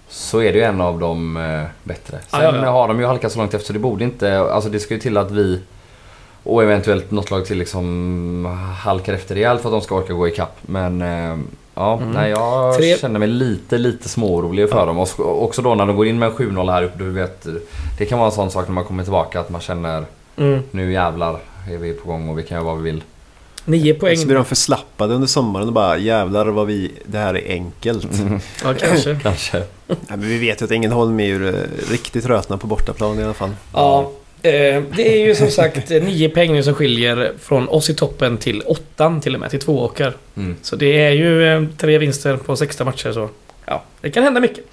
[0.09, 2.19] Så är det ju en av de eh, bättre.
[2.31, 2.71] Sen Ja, ja, ja.
[2.71, 4.41] har de ju halkat så långt efter så det borde inte...
[4.41, 5.61] Alltså det ska ju till att vi
[6.43, 10.29] och eventuellt något lag till liksom halkar efter rejält för att de ska orka gå
[10.29, 10.57] ikapp.
[10.63, 11.37] Men eh,
[11.75, 12.11] ja, Mm.
[12.11, 14.85] nej, jag Tre- känner mig lite, lite småorolig för Ja.
[14.87, 14.99] dem.
[14.99, 16.99] Och också då när de går in med en 7-0 här uppe.
[16.99, 17.47] Du vet,
[17.99, 20.05] det kan vara en sån sak när man kommer tillbaka att man känner
[20.37, 20.61] Mm.
[20.71, 21.39] nu jävlar
[21.71, 23.03] är vi på gång och vi kan göra vad vi vill.
[23.65, 24.17] Nio poäng.
[24.17, 28.07] Så blir de förslappade under sommaren och bara jävlar vad vi, det här är enkelt.
[28.65, 29.19] Ja, kanske.
[29.23, 29.57] Kanske.
[29.87, 31.53] Nej, men vi vet ju att Ängelholm är ju
[31.91, 33.51] riktigt rötna på bortaplan i alla fall.
[33.75, 34.11] Ja,
[34.43, 38.39] det är ju som sagt eh, nio poäng nu som skiljer från oss i toppen
[38.39, 40.15] till åttan till och med, till två åkar.
[40.37, 40.57] Mm.
[40.63, 43.29] Så det är ju eh, tre vinster på 16 matcher så
[43.67, 44.65] ja, det kan hända mycket.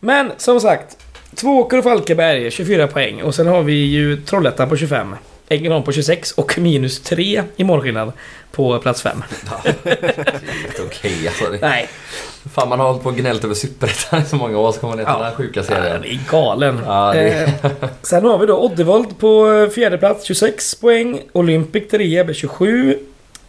[0.00, 0.96] Men som sagt,
[1.34, 5.16] Tvååker och Falkenberg 24 poäng och sen har vi ju Trollhättan på 25.
[5.48, 8.12] Ängelholm på 26 och minus 3 i målskillnad
[8.52, 9.22] på plats 5.
[10.66, 11.44] Inte okej alltså.
[11.50, 11.88] Det, Nej,
[12.52, 14.96] fan man har hållit på och gnällt över Superettan i så många år så kommer
[14.96, 15.18] man ner till Ja.
[15.18, 16.04] den här sjuka serien.
[16.04, 16.80] är galen.
[16.86, 17.70] Ja, det- Eh,
[18.02, 21.20] sen har vi då Oddevold på eh, fjärde plats 26 poäng.
[21.32, 22.98] Olympic 3 med 27.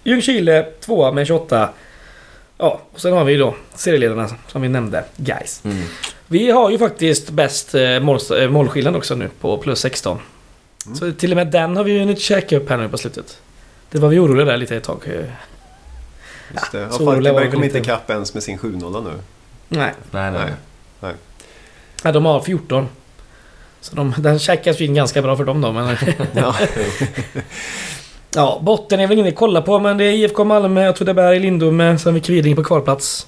[0.03, 1.69] Ljungskile 2 med 28.
[2.57, 5.61] Ja, och sen har vi då serieledarna som vi nämnde, guys.
[5.65, 5.83] Mm.
[6.27, 10.17] Vi har ju faktiskt bäst eh, mål, eh, målskillnad också nu på plus 16.
[10.85, 10.95] Mm.
[10.97, 13.37] Så till och med den har vi ju hunnit käka upp här nu på slutet.
[13.91, 14.99] Det var vi oroliga där lite ett tag.
[16.59, 16.79] Just det.
[16.99, 17.77] Ja, Falkenberg kom inte.
[17.77, 19.09] ikapp ens med sin 7-0 nu.
[19.67, 20.51] Nej, Nej, nej.
[20.99, 21.13] Nej.
[22.03, 22.87] ja, de har 14.
[23.81, 25.71] Så de, den käkas ju in ganska bra för dem då.
[25.71, 25.97] Men,
[26.33, 26.55] Ja.
[28.35, 31.97] Ja, botten är väl ingen att kolla på men det är IFK Malmö, Åtvidaberg, Lindome,
[31.97, 33.27] sen har vi Kviding på kvalplats.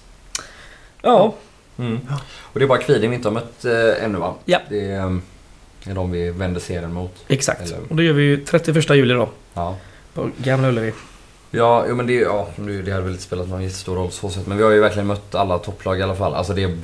[1.02, 1.34] Ja,
[1.80, 2.00] Mm.
[2.42, 4.34] Och det är bara Kviding vi inte har mött eh, ännu va?
[4.46, 4.60] Ja.
[4.70, 5.18] Det är, eh,
[5.86, 7.16] är de vi vänder serien mot.
[7.28, 7.62] exakt.
[7.62, 9.30] Eller- Och det gör vi ju 31 juli då.
[9.54, 9.76] Ja.
[10.14, 10.94] På Gamla Ullevi.
[11.52, 12.48] Ja, jo, men det, ja,
[12.86, 14.48] det hade väl inte spelat någon jättestor roll så sätt.
[14.48, 16.34] Men vi har ju verkligen mött alla topplag i alla fall.
[16.34, 16.78] Alltså det,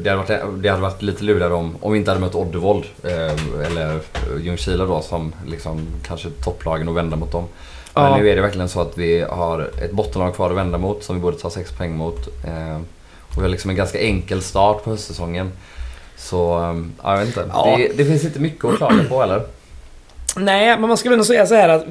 [0.00, 2.84] det, hade, varit, det hade varit lite lurigare om, om vi inte hade mött Oddevold.
[3.02, 4.00] Eh, eller
[4.40, 7.44] Ljungskile då som liksom kanske topplagen och vända mot dem.
[7.94, 8.16] Men Ja.
[8.16, 11.16] nu är det verkligen så att vi har ett bottenlag kvar att vända mot som
[11.16, 12.26] vi borde ta sex poäng mot.
[12.44, 12.76] Eh,
[13.20, 15.52] och vi har liksom en ganska enkel start på höstsäsongen.
[16.16, 17.50] Så, eh, ja, jag vet inte.
[17.52, 17.74] Ja.
[17.76, 19.42] Det, det finns inte mycket att klaga på eller?
[20.36, 21.84] Nej, men man ska väl ändå säga så här att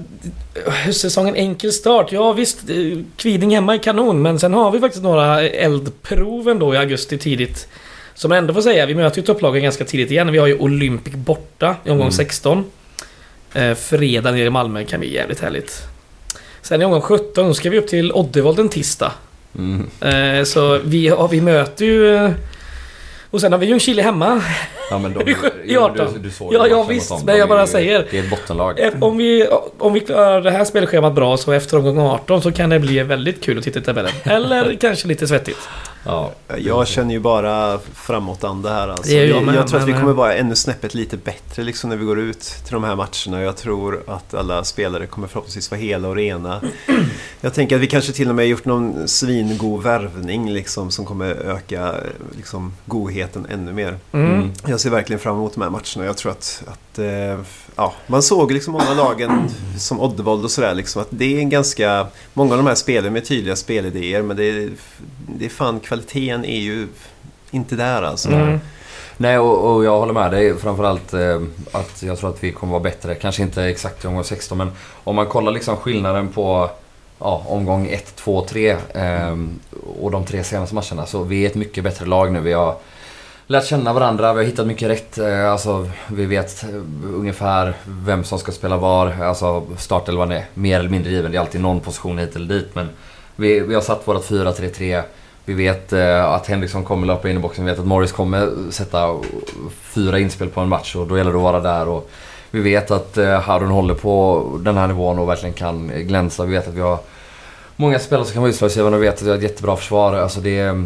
[0.67, 2.11] höstsäsongen enkel start.
[2.11, 2.75] Ja visst, eh,
[3.17, 7.67] Kviding hemma är kanon men sen har vi faktiskt några eldprov ändå i augusti tidigt.
[8.13, 10.31] Som ändå får säga, vi möter ju topplagen ganska tidigt igen.
[10.31, 12.11] Vi har ju Olympic borta i omgång Mm.
[12.11, 12.63] 16.
[13.51, 13.61] 16.
[13.63, 15.81] Eh, fredag nere i Malmö kan bli jävligt härligt.
[16.61, 19.11] Sen i omgång 17 ska vi upp till Oddevold en tisdag.
[19.57, 19.87] Mm.
[20.01, 22.31] Eh, så vi, ja, vi möter ju...
[23.31, 24.41] Och sen har vi Ljungskile hemma.
[24.89, 25.35] Ja men de, I
[25.65, 26.13] jo, 18.
[26.13, 27.21] du, du såg Ja, ja, visst, dem.
[27.25, 28.05] men jag bara säger.
[28.11, 28.79] Det är ett bottenlag.
[29.01, 32.69] Om vi, om vi klarar det här spelschemat bra så efter omgång 18 så kan
[32.69, 34.11] det bli väldigt kul att titta i tabellen.
[34.23, 35.69] Eller kanske lite svettigt.
[36.05, 36.31] Ja.
[36.57, 39.11] Jag känner ju bara framåtanda här alltså.
[39.11, 41.97] Jag jag, med, jag tror att vi kommer vara ännu snäppet lite bättre liksom när
[41.97, 43.43] vi går ut till de här matcherna.
[43.43, 46.61] Jag tror att alla spelare kommer förhoppningsvis vara hela och rena.
[47.41, 51.25] Jag tänker att vi kanske till och med gjort någon svingod värvning liksom som kommer
[51.25, 51.95] öka
[52.37, 53.99] liksom, godheten ännu mer.
[54.11, 54.33] Mm.
[54.33, 54.51] Mm.
[54.67, 56.05] Jag ser verkligen fram emot de här matcherna.
[56.05, 57.39] Jag tror att, att eh,
[57.75, 61.49] ja, man såg liksom många lagen som Oddevold och sådär liksom att det är en
[61.49, 64.69] ganska, många av de här spelen med tydliga spelidéer men det är,
[65.27, 66.87] det är fan kvaliteten är ju
[67.51, 68.29] inte där alltså.
[68.29, 68.59] Mm.
[69.17, 72.71] Nej och, och jag håller med dig framförallt eh, att jag tror att vi kommer
[72.71, 73.15] vara bättre.
[73.15, 74.71] Kanske inte exakt i omgång 16 men
[75.03, 76.69] om man kollar liksom skillnaden på
[77.19, 79.37] ja, omgång 1, 2, 3 eh,
[80.01, 82.39] och de tre senaste matcherna så vi är ett mycket bättre lag nu.
[82.39, 82.75] Vi har
[83.47, 85.17] lärt känna varandra, vi har hittat mycket rätt.
[85.17, 86.69] Eh, alltså, vi vet eh,
[87.03, 89.21] ungefär vem som ska spela var.
[89.21, 91.31] Alltså startelvan är mer eller mindre given.
[91.31, 92.89] Det är alltid någon position hit eller dit men
[93.35, 95.03] vi, vi har satt vårt 4-3-3.
[95.45, 97.65] Vi vet eh, att Henriksson kommer löpa in i boxen.
[97.65, 99.15] Vi vet att Morris kommer sätta
[99.81, 101.87] fyra inspel på en match och då gäller det att vara där.
[101.87, 102.09] Och
[102.51, 106.45] vi vet att Harun håller på den här nivån och verkligen kan glänsa.
[106.45, 106.99] Vi vet att vi har
[107.75, 110.13] många spelare som kan vara utslagsgivande och vi vet att vi har ett jättebra försvar.
[110.13, 110.85] Alltså det,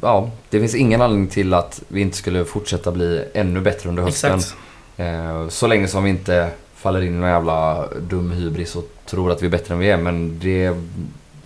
[0.00, 4.02] ja, det finns ingen anledning till att vi inte skulle fortsätta bli ännu bättre under
[4.02, 4.34] hösten.
[4.34, 4.56] Exakt.
[4.96, 9.32] Eh, så länge som vi inte faller in i någon jävla dum hybris och tror
[9.32, 9.96] att vi är bättre än vi är.
[9.96, 10.74] Men det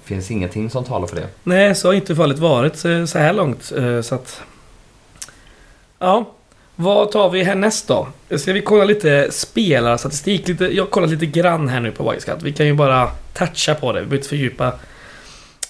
[0.05, 1.26] finns ingenting som talar för det.
[1.42, 3.72] Nej, så har inte fallet varit eh, så här långt.
[3.76, 4.42] eh, Så att...
[5.98, 6.31] Ja.
[6.76, 8.09] Vad tar vi härnäst då?
[8.37, 10.48] Ska vi kolla lite spelarstatistik?
[10.48, 12.42] Lite, jag har kollat lite grann här nu på Wisecout.
[12.42, 14.00] Vi kan ju bara toucha på det.
[14.00, 14.72] Vi behöver inte fördjupa.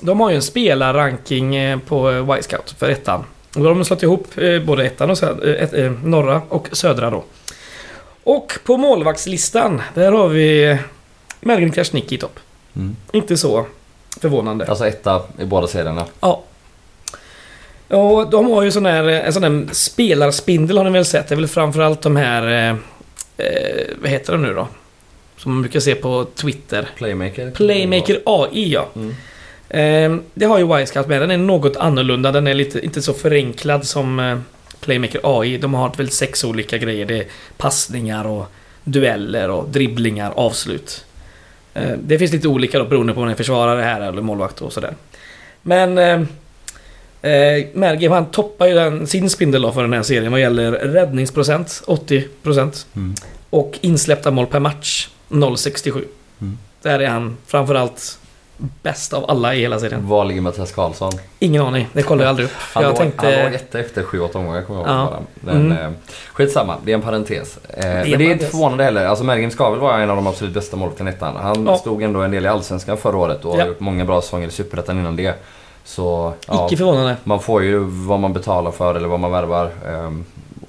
[0.00, 3.24] De har ju en spelarranking eh, på eh, Wisecout för ettan.
[3.56, 6.42] Och då har de slått ihop eh, både ettan och söd, eh, ett, eh, norra
[6.48, 7.24] och södra då.
[8.24, 10.78] Och på målvaktslistan, där har vi
[11.40, 12.38] Melvin Krasniqi i topp.
[12.76, 12.96] Mm.
[13.12, 13.66] Inte så
[14.20, 14.66] förvånande.
[14.66, 16.04] Alltså etta i båda serierna.
[16.20, 16.42] Ja.
[17.88, 21.28] Och de har ju sån här, en sån här spelarspindel har ni väl sett?
[21.28, 22.42] Det är väl framförallt de här...
[22.46, 22.76] Eh,
[23.36, 24.68] eh, vad heter de nu då?
[25.36, 26.88] Som man brukar se på Twitter.
[26.96, 27.50] Playmaker.
[27.50, 28.88] Playmaker AI ja.
[28.96, 29.14] Mm.
[29.70, 31.20] Eh, det har ju Wisecout med.
[31.20, 32.33] Den är något annorlunda.
[32.33, 34.38] Den är lite, inte så förenklad som eh,
[34.80, 35.59] Playmaker AI.
[35.59, 37.06] De har väl sex olika grejer.
[37.06, 38.46] Det är passningar och
[38.85, 41.04] dueller och dribblingar, avslut.
[41.74, 44.62] Eh, det finns lite olika då beroende på om man är försvarare här eller målvakt
[44.62, 44.94] och sådär.
[45.62, 45.98] Men...
[45.98, 46.20] Eh,
[47.22, 50.72] eh, Mergim han toppar ju den, sin spindel då för den här serien vad gäller
[50.72, 52.87] räddningsprocent, 80%.
[52.96, 53.14] Mm.
[53.50, 56.04] Och insläppta mål per match, 0,67.
[56.40, 56.59] Mm.
[56.83, 58.19] Där är han framförallt
[58.83, 60.09] bäst av alla i hela serien.
[60.09, 61.12] Var ligger Mattias Karlsson?
[61.38, 62.53] Ingen aning, det kollar jag aldrig upp.
[62.59, 63.27] Han, jag låg, tänkte...
[63.27, 65.09] han låg etta efter 7-8 omgångar kommer jag ihåg.
[65.12, 65.18] Ja.
[65.35, 65.79] Men, Mm.
[65.85, 65.90] eh,
[66.33, 67.59] skitsamma, det är en parentes.
[67.68, 69.07] Eh, men en det är inte förvånande heller.
[69.07, 71.37] Alltså Mergim ska väl vara en av de absolut bästa målvakterna i ettan.
[71.37, 71.77] Han Ja.
[71.79, 73.61] stod ändå en del i Allsvenskan förra året och Ja.
[73.61, 75.35] har gjort många bra säsonger i Superettan innan det.
[75.85, 77.16] Så ja, Icke förvånande.
[77.25, 79.70] man får ju vad man betalar för eller vad man värvar.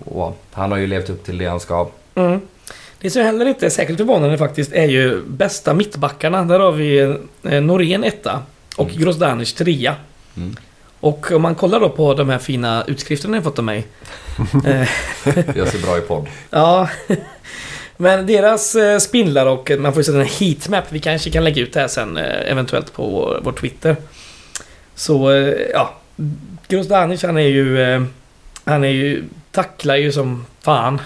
[0.05, 1.87] Och han har ju levt upp till det han ska.
[2.15, 2.41] Mm.
[3.01, 6.43] Det som heller inte är särskilt förvånande faktiskt är ju bästa mittbackarna.
[6.43, 6.99] Där har vi
[7.43, 8.43] eh, Norén etta
[8.77, 9.01] och Mm.
[9.01, 9.95] Grozdanic trea.
[10.37, 10.55] Mm.
[10.99, 13.87] Och om man kollar då på de här fina utskrifterna jag fått av mig.
[14.65, 14.87] eh,
[15.55, 16.27] Jag ser bra i podd.
[16.49, 16.89] Ja.
[17.97, 20.83] Men deras eh, spindlar och man får ju sätta en heatmap.
[20.89, 23.95] Vi kanske kan lägga ut det här sen eventuellt på vår, vår Twitter.
[24.95, 25.31] Så
[25.73, 25.93] ja.
[26.67, 28.05] Grozdanic han är ju...
[28.71, 31.01] Eh, han är ju tacklar ju som fan.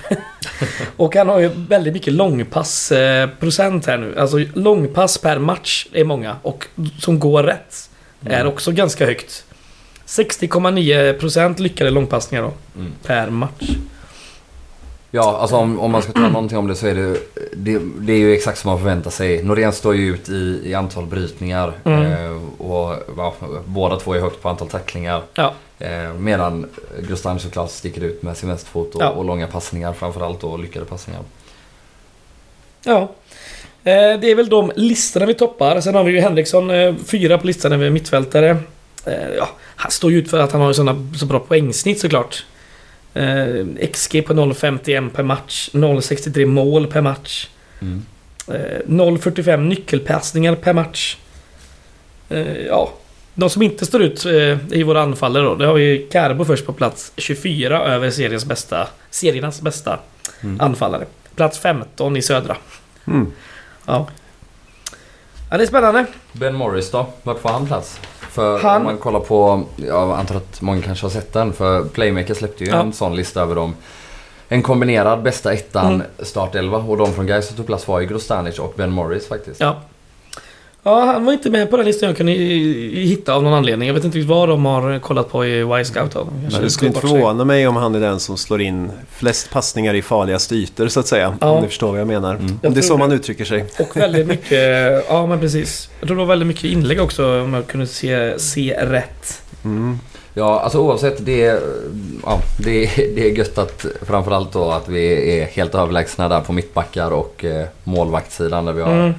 [0.98, 4.20] och han har ju väldigt mycket långpassprocent här nu.
[4.20, 6.36] Alltså långpass per match är många.
[6.42, 6.68] Och
[7.00, 7.90] som går rätt
[8.26, 8.48] är Mm.
[8.54, 9.46] också ganska högt.
[10.06, 12.52] 60,9% lyckade långpassningar då.
[12.80, 12.92] Mm.
[13.04, 13.70] Per match.
[15.12, 17.18] Ja, alltså om, om man ska ta någonting om det så är det,
[17.56, 19.44] det, det är ju exakt som man förväntar sig.
[19.44, 22.02] Norén står ju ut i, i antal brytningar Mm.
[22.12, 25.22] eh, och ja, båda två är högt på antal tacklingar.
[25.34, 25.54] Ja.
[25.80, 26.70] Eh, medan
[27.08, 29.10] Gustav såklart sticker ut med sin vänsterfot och, Ja.
[29.10, 31.22] och långa passningar framförallt och lyckade passningar.
[32.86, 33.02] Ja.
[33.84, 35.82] Eh, Det är väl de listorna vi toppar.
[35.82, 38.50] Sen har vi ju Henriksson, eh, fyra på listan över mittfältare.
[39.06, 42.46] Eh, Ja, han står ju ut för att han har såna, så bra poängsnitt såklart.
[43.94, 45.70] XG på 0,51 per match.
[45.74, 47.48] 0,63 mål per match.
[47.82, 48.06] Mm.
[48.48, 51.18] Eh, 0,45 nyckelpassningar per match.
[52.68, 52.94] Ja,
[53.36, 55.56] de som inte står ut eh, i våra anfallare då.
[55.56, 60.00] Det har vi Carbo först på plats 24 över seriens bästa, seriernas bästa
[60.44, 60.62] Mm.
[60.62, 61.06] anfallare.
[61.36, 62.58] Plats 15 i södra.
[63.08, 63.32] Mm.
[63.86, 64.08] Ja.
[65.52, 66.06] Ja, det är spännande.
[66.32, 67.06] Ben Morris då?
[67.24, 68.00] Vart får han plats?
[68.20, 71.84] För Han- om man kollar på, jag antar att många kanske har sett den, för
[71.84, 72.80] Playmaker släppte ju Ja.
[72.82, 73.76] en sån lista över dem.
[74.48, 76.08] En kombinerad bästa ettan Mm.
[76.20, 79.60] startelva och de från Gais som tog plats var ju Grostanic och Ben Morris faktiskt.
[79.60, 79.82] Ja.
[80.88, 83.88] Ja, han var inte med på den listan jag kunde hitta av någon anledning.
[83.88, 86.16] Jag vet inte vad de har kollat på i Y-Scout.
[86.62, 87.10] det skulle inte sig.
[87.10, 91.00] förvåna mig om han är den som slår in flest passningar i farliga ytor så
[91.00, 91.38] att säga.
[91.42, 91.50] Ja.
[91.50, 92.36] Om ni förstår vad jag menar.
[92.36, 92.46] Mm.
[92.46, 93.00] Om Jag det är så det.
[93.00, 93.66] man uttrycker sig.
[93.80, 95.06] Och väldigt mycket...
[95.10, 95.90] Ja, men precis.
[96.00, 99.42] Jag tror det var väldigt mycket inlägg också om jag kunde se, se rätt.
[99.64, 100.00] Mm.
[100.34, 101.26] Ja, alltså oavsett.
[101.26, 101.60] Det är,
[102.26, 106.42] ja, det är, det är gött att framförallt då att vi är helt överlägsna där
[106.42, 109.14] på mittbackar och eh, målvaktssidan där vi har, Mm.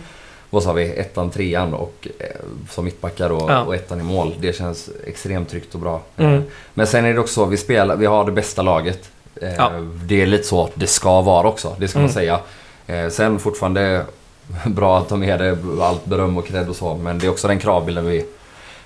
[0.51, 2.27] Vad sa vi, ettan, trean och eh,
[2.71, 3.63] som mittbackar och, Ja.
[3.63, 4.35] och ettan i mål.
[4.41, 6.01] Det känns extremt tryggt och bra.
[6.17, 6.43] Mm.
[6.75, 9.11] Men sen är det också, vi spelar, vi har det bästa laget.
[9.43, 9.71] Eh, Ja.
[10.05, 12.15] Det är lite så det ska vara också, det ska man Mm.
[12.15, 12.41] säga.
[12.87, 14.05] Eh, sen fortfarande
[14.67, 16.95] bra att de är det, allt beröm och cred och så.
[16.97, 18.25] Men det är också den kravbilden vi,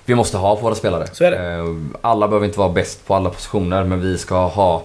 [0.04, 1.04] vi måste ha på våra spelare.
[1.36, 1.64] Eh,
[2.00, 4.82] Alla behöver inte vara bäst på alla positioner men vi ska ha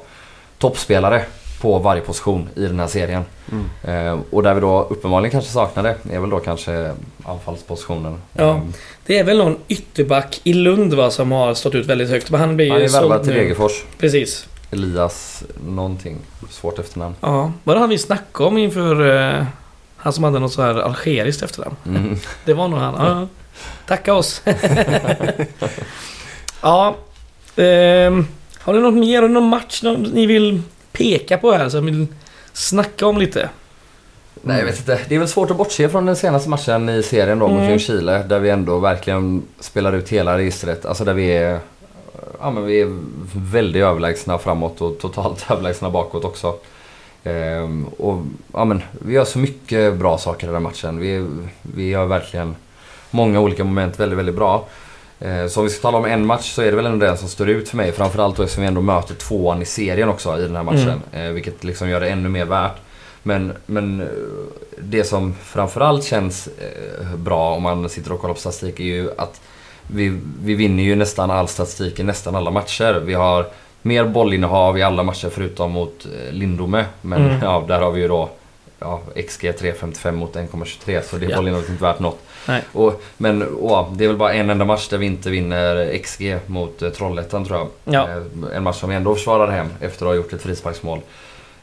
[0.58, 1.26] toppspelare
[1.62, 3.24] på varje position i den här serien.
[3.52, 3.66] Mm.
[4.08, 6.92] Eh, Och där vi då uppenbarligen kanske saknar det är väl då kanske
[7.26, 8.22] anfallspositionen.
[8.34, 8.50] Ja.
[8.50, 8.60] Eh,
[9.06, 12.32] Det är väl någon ytterback i Lund va, som har stått ut väldigt högt.
[12.32, 13.34] Men han blir Han är värvad till.
[13.34, 13.84] Degerfors.
[13.98, 14.48] Precis.
[14.72, 16.18] Elias någonting.
[16.50, 17.16] Svårt efternamn.
[17.22, 17.52] Ja.
[17.64, 19.08] Var det han vi snackade om inför...
[19.38, 19.44] Eh,
[19.98, 21.76] han som hade något så här algeriskt efternamn?
[21.86, 22.16] Mm.
[22.46, 22.96] Det var nog han.
[23.08, 23.28] Ja.
[23.88, 24.42] Tacka oss.
[26.62, 26.96] ja.
[27.56, 28.28] ehm,
[28.60, 29.22] har ni något mer?
[29.28, 30.62] Någon match ni vill
[30.96, 32.08] peka på här som vill
[32.54, 33.50] snacka om lite?
[34.42, 35.00] Nej jag vet inte.
[35.10, 37.70] Det är väl svårt att bortse från den senaste matchen i serien då mot Mm.
[37.70, 38.24] Ljungskile.
[38.24, 40.86] Där vi ändå verkligen spelar ut hela registret.
[40.86, 41.60] Alltså där vi är...
[42.40, 42.98] Ja men vi är
[43.36, 46.56] väldigt överlägsna framåt och totalt överlägsna bakåt också.
[47.24, 48.22] Ehm, och
[48.54, 51.00] ja men vi gör så mycket bra saker i den här matchen.
[51.00, 51.28] Vi,
[51.62, 52.56] vi gör verkligen
[53.12, 54.68] många olika moment väldigt, väldigt bra.
[55.20, 57.18] Eh, Så om vi ska tala om en match så är det väl ändå den
[57.18, 57.92] som står ut för mig.
[57.92, 61.02] Framförallt då eftersom vi ändå möter tvåan i serien också i den här matchen.
[61.12, 62.76] Eh, Vilket liksom gör det ännu mer värt.
[63.24, 64.08] Men, men eh,
[64.80, 66.50] det som framförallt känns
[67.16, 69.42] bra om man sitter och kollar på statistik är ju att
[69.88, 73.02] vi, vi vinner ju nästan all statistik i nästan alla matcher.
[73.06, 73.46] Vi har
[73.82, 76.86] mer bollinnehav i alla matcher förutom mot Lindome.
[77.02, 77.40] Men Mm.
[77.42, 78.30] ja, där har vi ju då
[78.80, 81.36] ja, XG 3.55 mot 1.23 så det är Ja.
[81.38, 82.20] bollinnehavet inte värt något.
[82.48, 82.62] Nej.
[82.74, 86.38] Och, men åh, det är väl bara en enda match där vi inte vinner XG
[86.46, 87.68] mot eh, Trollhättan tror jag.
[87.94, 88.08] Ja.
[88.10, 91.00] Eh, en match som vi ändå försvarar hem efter att ha gjort ett frisparksmål.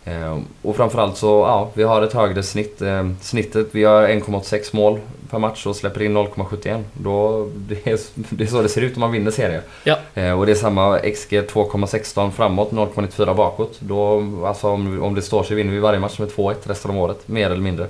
[0.05, 2.83] Eh, och framförallt så, ja, vi har ett högre snitt.
[2.83, 6.83] Eh, snittet, vi har 1,86 mål per match och släpper in 0,71.
[6.93, 9.63] Då, det, är, det är så det ser ut om man vinner serier.
[9.85, 9.97] Ja.
[10.15, 13.77] Eh, och det är samma XG 2,16 framåt, 0,94 bakåt.
[13.81, 16.97] Då, alltså om, om det står sig vinner vi varje match med 2-1 resten av
[16.97, 17.87] året, mer eller mindre.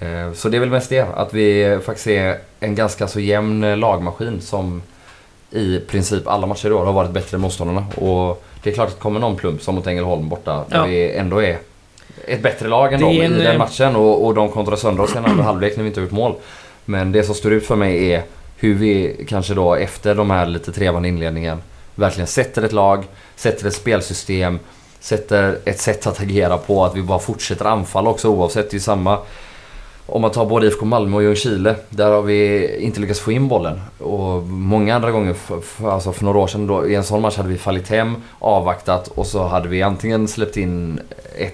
[0.00, 3.64] Eh, Så det är väl mest det, att vi faktiskt är en ganska så jämn
[3.64, 4.82] eh, lagmaskin som
[5.50, 7.86] i princip alla matcher i år har varit bättre än motståndarna.
[7.96, 10.84] Och det är klart att det kommer någon plump som mot Ängelholm borta där Ja.
[10.84, 11.58] vi ändå är
[12.26, 15.02] ett bättre lag än dem en, i den eh, matchen och, och de kontrar sönder
[15.04, 16.34] oss i en andra halvlek när vi inte har gjort mål.
[16.84, 18.22] Men det som står ut för mig är
[18.56, 21.62] hur vi kanske då efter de här lite trevande inledningen
[21.94, 23.04] verkligen sätter ett lag,
[23.36, 24.58] sätter ett spelsystem,
[25.00, 28.70] sätter ett sätt att agera på, att vi bara fortsätter anfalla också oavsett.
[28.70, 29.18] Det är samma
[30.08, 33.48] om man tar både IFK Malmö och Ljungskile, där har vi inte lyckats få in
[33.48, 33.80] bollen.
[33.98, 37.22] Och många andra gånger, för, för, alltså för några år sedan, då, i en sån
[37.22, 41.00] match hade vi fallit hem, avvaktat och så hade vi antingen släppt in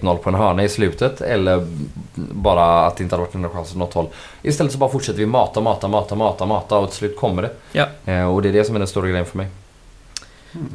[0.01, 1.67] 1-0 på en hörna i slutet eller
[2.15, 4.07] bara att det inte hade varit en chans åt något håll.
[4.43, 7.51] Istället så bara fortsätter vi mata, mata, mata, mata, mata och till slut kommer det.
[7.73, 7.87] Ja.
[8.13, 9.47] Eh, och det är det som är den stora grejen för mig.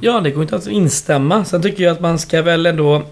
[0.02, 1.46] Ja, det går inte att instämma.
[1.46, 3.04] Sen tycker jag att man ska väl ändå...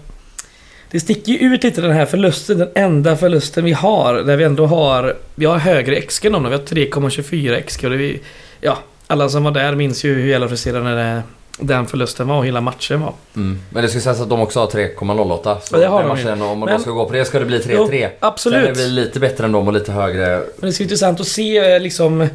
[0.90, 4.14] Det sticker ju ut lite den här förlusten, den enda förlusten vi har.
[4.14, 5.14] Där vi ändå har...
[5.34, 6.44] Vi har högre XG än dem.
[6.44, 8.20] Vi har 3,24 XG och vi,
[8.60, 11.22] Ja, alla som var där minns ju hur jävla frustrerande
[11.60, 13.12] den förlusten var och hela matchen var.
[13.36, 13.60] Mm.
[13.70, 15.56] Men det ska sägas att de också har 3,08.
[15.60, 17.44] Så Ja, det har de matchen, om Men- då ska gå på det ska det
[17.44, 17.88] bli 3-3.
[18.02, 18.76] Jo, absolut.
[18.76, 20.26] Sen är vi lite bättre än dem och lite högre.
[20.28, 22.28] Men det ska bli intressant att se eh, liksom eh,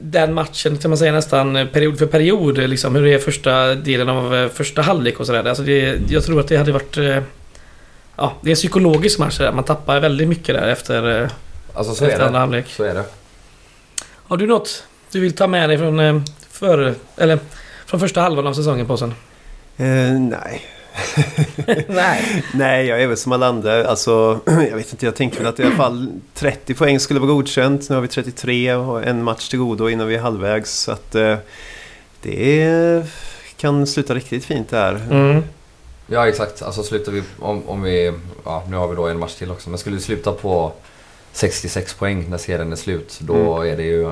[0.00, 2.58] den matchen, kan man säga nästan eh, period för period.
[2.58, 5.44] Liksom, hur det är första delen av första halvlek och sådär.
[5.48, 6.98] Alltså det, jag tror att det hade varit...
[8.18, 9.52] Ja, det är en psykologisk match där.
[9.52, 11.30] Man tappar väldigt mycket där efter, eh,
[11.74, 12.38] Alltså så är efter andra det.
[12.40, 12.66] halvlek.
[12.68, 13.04] Så är det.
[14.10, 17.38] Har du något du vill ta med dig från, eh, för, eller,
[17.86, 19.14] från första halvan av säsongen på sen?
[19.76, 20.62] Eh, nej.
[21.88, 22.44] Nej.
[22.54, 23.86] Nej, jag är väl som alla andra.
[23.86, 27.30] Alltså, jag vet inte, jag tänkte väl att i alla fall 30 poäng skulle vara
[27.30, 27.88] godkänt.
[27.88, 30.72] Nu har vi 33 och en match till godo innan vi är halvvägs.
[30.80, 31.36] Så att eh,
[32.22, 33.02] det
[33.56, 35.00] kan sluta riktigt fint där.
[35.10, 35.42] Mm.
[36.10, 36.62] Ja exakt.
[36.62, 38.12] Alltså slutar vi om, om vi...
[38.44, 39.70] Ja nu har vi då en match till också.
[39.70, 40.72] Men skulle vi sluta på
[41.32, 43.18] 66 poäng när serien är slut.
[43.20, 44.10] Då är det ju eh,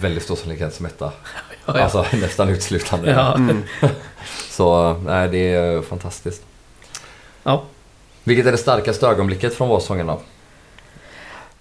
[0.00, 1.12] väldigt stor sannolikhet som etta.
[1.66, 1.82] Ja, ja.
[1.84, 3.10] Alltså nästan utslutande.
[3.10, 3.34] ja.
[3.34, 3.62] Mm.
[4.50, 6.42] Så nej det är fantastiskt.
[7.42, 7.64] ja.
[8.24, 10.20] Vilket är det starkaste ögonblicket från vårsäsongen då?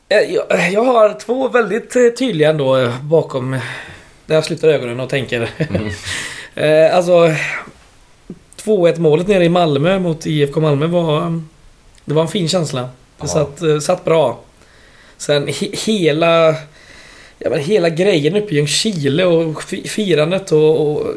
[0.10, 3.52] Eh, Jag, jag har två väldigt eh, tydliga ändå eh, bakom...
[4.26, 5.50] Där jag slutar ögonen och tänker.
[5.58, 5.90] Mm.
[6.96, 7.36] Alltså...
[8.66, 11.42] 2-1 målet nere i Malmö mot IFK Malmö var...
[12.06, 12.90] Det var en fin känsla.
[13.22, 14.40] Det satt, eh, satt bra.
[15.18, 16.56] Sen he, hela...
[17.40, 20.92] Ja, men hela grejen uppe i Ljungskile och fi- firandet och...
[20.98, 21.08] och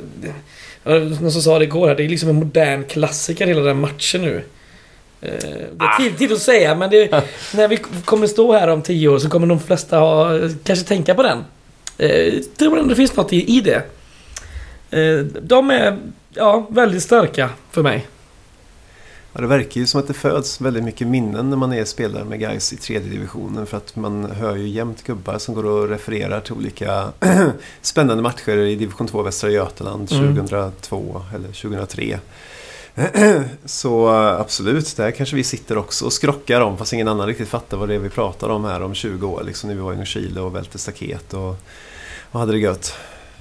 [0.84, 4.22] någon som sa det igår här, det är liksom en modern klassiker hela den matchen
[4.22, 4.44] nu.
[5.22, 5.30] Eh,
[5.72, 7.10] Det är tid, tid att säga men det,
[7.54, 10.30] när vi kommer stå här om tio år så kommer de flesta ha,
[10.64, 11.44] kanske tänka på den.
[11.98, 13.82] Eh, Jag tror ändå det finns något i, i det.
[14.90, 15.98] Eh, De är
[16.30, 18.06] ja, väldigt starka för mig.
[19.32, 22.24] Ja, det verkar ju som att det föds väldigt mycket minnen när man är spelare
[22.24, 23.66] med guys i tredje divisionen.
[23.66, 27.08] För att man hör ju jämt gubbar som går och refererar till olika
[27.82, 30.34] spännande matcher i division 2 Västra Götaland Mm.
[30.36, 32.18] 2002 eller 2003.
[33.64, 37.76] Så absolut, där kanske vi sitter också och skrockar om fast ingen annan riktigt fattar
[37.76, 39.42] vad det är vi pratar om här om 20 år.
[39.46, 41.56] Liksom när vi var i Chile och välte staket och,
[42.30, 42.94] och hade det gött.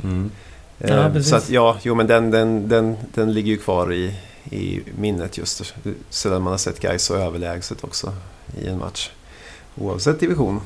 [0.03, 0.31] Mm.
[0.77, 4.15] Ja, Eh, så att ja, jo men den, den, den, den ligger ju kvar i,
[4.51, 5.73] i minnet just
[6.09, 8.13] sedan man har sett Gais så överlägset också
[8.61, 9.09] i en match.
[9.75, 10.61] Oavsett division.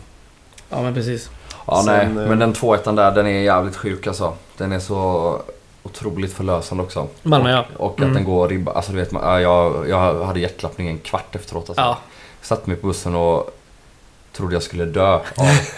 [0.69, 1.29] Ja men precis.
[1.67, 4.33] Ja Sen, nej, eh, men den 2-1 där den är jävligt sjuk alltså.
[4.57, 5.41] Den är så
[5.83, 7.07] otroligt förlösande också.
[7.23, 7.65] Malmö ja.
[7.77, 8.13] Och att Mm.
[8.13, 8.71] den går ribba.
[8.71, 11.81] Alltså du vet, jag, jag hade hjärtklappning en kvart efteråt alltså.
[11.81, 11.97] Ja.
[12.41, 13.55] Satt mig på bussen och
[14.33, 15.21] trodde jag skulle dö av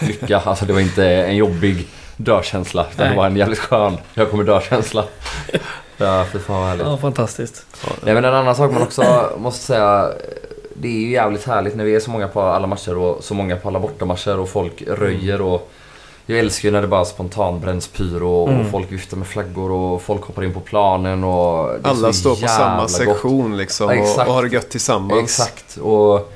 [0.00, 0.38] lycka.
[0.40, 1.86] Alltså det var inte en jobbig
[2.16, 2.86] dökänsla.
[2.94, 5.04] Utan det var en jävligt skön jag kommer dö-känsla.
[5.96, 6.86] Ja, fy fan vad härligt.
[6.86, 7.66] ja, fantastiskt.
[8.02, 10.10] Nej men en annan sak man också måste säga.
[10.74, 13.34] Det är ju jävligt härligt när vi är så många på alla matcher och så
[13.34, 15.70] många på alla bortamatcher och folk röjer och
[16.26, 18.70] jag älskar ju när det bara spontanbränns pyro och, Mm.
[18.70, 21.70] folk viftar med flaggor och folk hoppar in på planen och...
[21.82, 22.90] Alla står på samma gott.
[22.90, 25.22] sektion liksom Ja, och, och har det gött tillsammans.
[25.22, 26.32] Exakt och...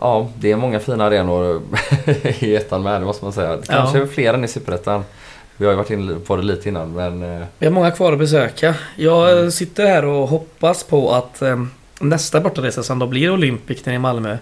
[0.00, 1.62] Ja, det är många fina arenor
[2.38, 3.58] i ettan med, det måste man säga.
[3.66, 4.06] Kanske Ja.
[4.06, 5.04] fler än i Superettan.
[5.56, 7.22] Vi har ju varit inne på det lite innan men...
[7.40, 8.74] eh, Vi har många kvar att besöka.
[8.96, 9.50] Jag Mm.
[9.50, 11.64] sitter här och hoppas på att eh,
[12.00, 14.36] nästa bortaresa som då blir Olympic i Malmö.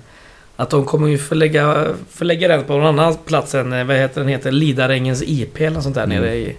[0.57, 4.20] Att de kommer ju förlägga, förlägga den på någon annan plats än, eh, vad heter
[4.20, 6.16] den heter, Lidarängens IP eller sånt där Mm.
[6.22, 6.57] nere i...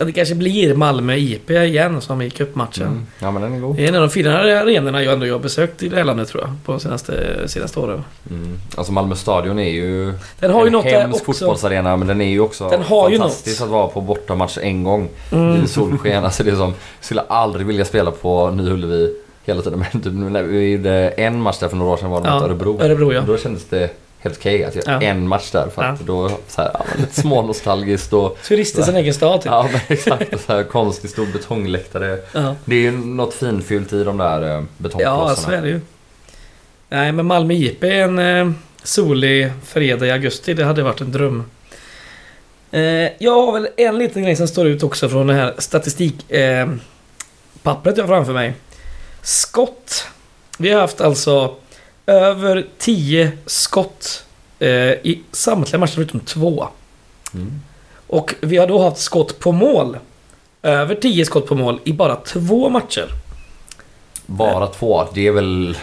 [0.00, 2.86] Att det kanske blir Malmö IP igen som i cupmatchen.
[2.86, 3.06] Mm.
[3.18, 3.76] Ja men den är god.
[3.76, 6.28] Det är en av de finare arenorna jag ändå har besökt i det här landet
[6.28, 6.52] tror jag.
[6.64, 8.04] På de senaste, senaste åren.
[8.30, 8.58] Mm.
[8.76, 11.32] Alltså Malmö stadion är ju Den har ju en något där hemsk också.
[11.32, 13.66] fotbollsarena men den är ju också Den har ju fantastisk något.
[13.66, 15.64] att vara på bortamatch en gång Mm.
[15.64, 16.24] i solsken.
[16.24, 19.78] Alltså det är som, skulle aldrig vilja spela på Ny Ullevi hela tiden.
[19.92, 22.40] Men typ, när vi gjorde en match där för några år sedan var det mot
[22.42, 22.80] Ja, Örebro.
[22.82, 23.20] Örebro ja.
[23.20, 23.90] Då kändes det
[24.20, 25.02] helt okej att göra Ja.
[25.02, 25.68] en match där.
[25.74, 29.52] För att då så här, ja, lite smånostalgiskt och Turister i sin egen stad typ.
[29.52, 30.40] Ja men exakt.
[30.46, 32.18] Så här konstig stor betongläktare.
[32.32, 32.54] Ja.
[32.64, 35.34] Det är ju något finfyllt i de där eh, Ja, betongklossarna.
[35.36, 35.80] så är det ju.
[36.88, 38.50] Nej, men Malmö IP en eh,
[38.82, 40.54] solig fredag i augusti.
[40.54, 41.44] Det hade varit en dröm.
[42.70, 42.80] Eh,
[43.18, 46.30] jag har väl en liten grej som står ut också från det här statistik...
[46.30, 46.68] Eh,
[47.62, 48.54] jag har framför mig.
[49.22, 50.06] Skott.
[50.58, 51.54] Vi har haft alltså
[52.10, 54.24] över 10 skott
[54.58, 56.68] eh, i samtliga matcher förutom två.
[57.34, 57.60] Mm.
[58.06, 59.98] Och vi har då haft skott på mål.
[60.62, 63.08] Över 10 skott på mål i bara två matcher.
[64.26, 65.06] Bara två.
[65.14, 65.78] Det är väl...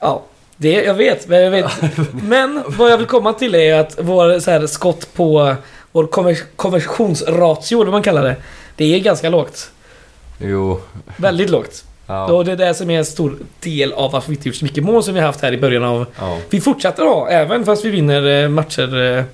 [0.00, 0.22] Ja,
[0.56, 1.72] det, jag vet, men jag vet.
[2.22, 5.56] Men vad jag vill komma till är att vår så här, skott på
[5.92, 8.36] vår konver- konversionsratio, eller vad man kallar det.
[8.76, 9.70] Det är ganska lågt.
[10.38, 10.80] Jo.
[11.16, 11.84] Väldigt lågt.
[12.08, 12.32] Ja.
[12.32, 14.64] Och det är det som är en stor del av varför vi inte gjort så
[14.64, 16.06] mycket mål som vi har haft här i början av...
[16.18, 16.38] ja.
[16.50, 19.24] Vi fortsätter ha, även fast vi vinner eh, matcher eh,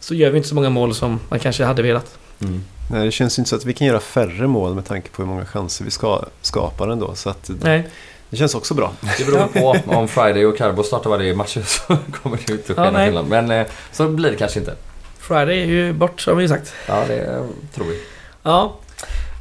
[0.00, 2.18] så gör vi inte så många mål som man kanske hade velat.
[2.42, 2.64] Mm.
[2.90, 5.28] Nej, det känns inte så att vi kan göra färre mål med tanke på hur
[5.28, 7.14] många chanser vi ska, skapar ändå.
[7.14, 7.88] Så att Nej.
[8.30, 8.92] det känns också bra.
[9.18, 9.76] Det beror på.
[9.96, 12.92] Om Friday och Carbo startar varje match så kommer det inte att ske Ja, någon
[12.92, 13.06] nej.
[13.06, 13.26] skillnad.
[13.28, 14.74] Men eh, så blir det kanske inte.
[15.18, 16.72] Friday är ju bort, som vi sagt.
[16.88, 18.00] Ja, det tror vi.
[18.42, 18.76] Ja.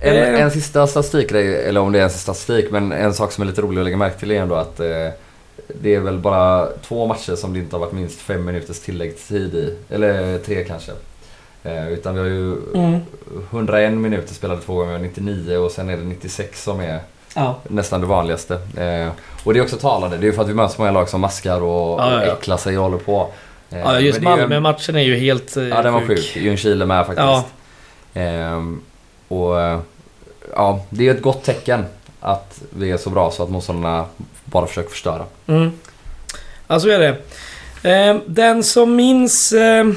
[0.01, 0.41] En, Eh.
[0.41, 3.61] en sista statistikgrej, eller om det är en statistik, men en sak som är lite
[3.61, 4.87] rolig att lägga märke till är ändå att eh,
[5.81, 9.55] det är väl bara två matcher som det inte har varit minst fem minuters tilläggstid
[9.55, 9.75] i.
[9.89, 10.91] Eller tre kanske.
[11.63, 12.99] Eh, utan vi har ju Mm.
[13.51, 16.99] 101 minuter spelade två gånger, 99 och sen är det 96 som är
[17.35, 17.55] Ja.
[17.67, 18.53] nästan det vanligaste.
[18.53, 19.09] Eh,
[19.43, 21.09] och det är också talande, det är ju för att vi möter så många lag
[21.09, 23.29] som maskar och, Ja, ja, äcklar sig och håller på.
[23.71, 26.35] Eh, ja, just Malmö-matchen är ju helt eh, Ja, den var sjuk.
[26.35, 27.53] Ljungskile med faktiskt.
[29.29, 29.79] Och eh,
[30.55, 31.85] ja, det är ett gott tecken
[32.19, 34.05] att vi är så bra så att motståndarna
[34.45, 35.25] bara försöker förstöra.
[35.47, 35.71] Mm.
[36.67, 37.17] Ja, så är det.
[37.89, 39.87] Eh, den som minns eh,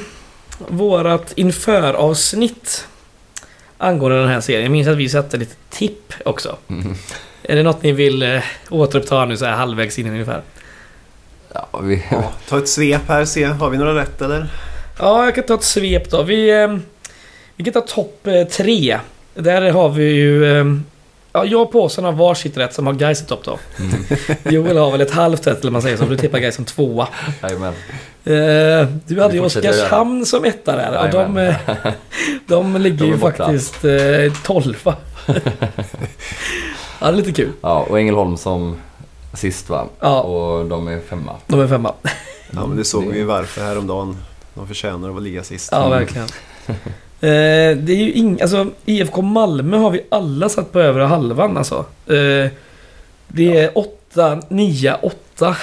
[0.57, 2.87] vårat inför-avsnitt
[3.77, 4.63] angående den här serien.
[4.63, 6.57] Jag minns att vi satte lite tipp också.
[6.67, 6.95] Mm.
[7.43, 10.41] Är det något ni vill återuppta nu så här halvvägs in ungefär?
[11.53, 13.43] Ja, vi, Ja, ta ett svep här se.
[13.43, 14.47] Har vi några rätt eller?
[14.99, 16.23] Ja, jag kan ta ett svep då.
[16.23, 16.67] Vi,
[17.55, 18.99] vi kan ta topp tre.
[19.33, 20.59] Där har vi ju...
[20.59, 20.65] Eh,
[21.33, 23.59] ja, jag och påsen har varsitt rätt som har Gais i topp då.
[23.79, 24.03] mm,
[24.53, 26.05] Joel har väl ett halvt rätt eller man säger så.
[26.05, 27.07] Du tippar Gais som tvåa.
[27.41, 27.73] jajamän.
[28.25, 31.03] Eh, du hade ju Oskarshamn som etta där.
[31.03, 31.55] Och de, eh,
[32.47, 34.95] de ligger De är ju faktiskt eh, tolva.
[35.27, 35.33] ja,
[36.99, 37.51] det är lite kul.
[37.61, 38.75] Ja, och Ängelholm som
[39.33, 39.85] sist va?
[39.99, 41.31] Ja, Och de är femma.
[41.47, 41.93] de är femma.
[42.51, 44.17] Ja, men det såg vi ju varför häromdagen.
[44.53, 45.69] De förtjänar att vara ligga sist.
[45.71, 46.27] Ja, verkligen.
[47.23, 51.57] Eh, det är ju ing, alltså IFK Malmö har vi alla satt på övre halvan
[51.57, 51.85] alltså.
[52.07, 52.49] Eh,
[53.27, 55.55] det är 8, 9, 8.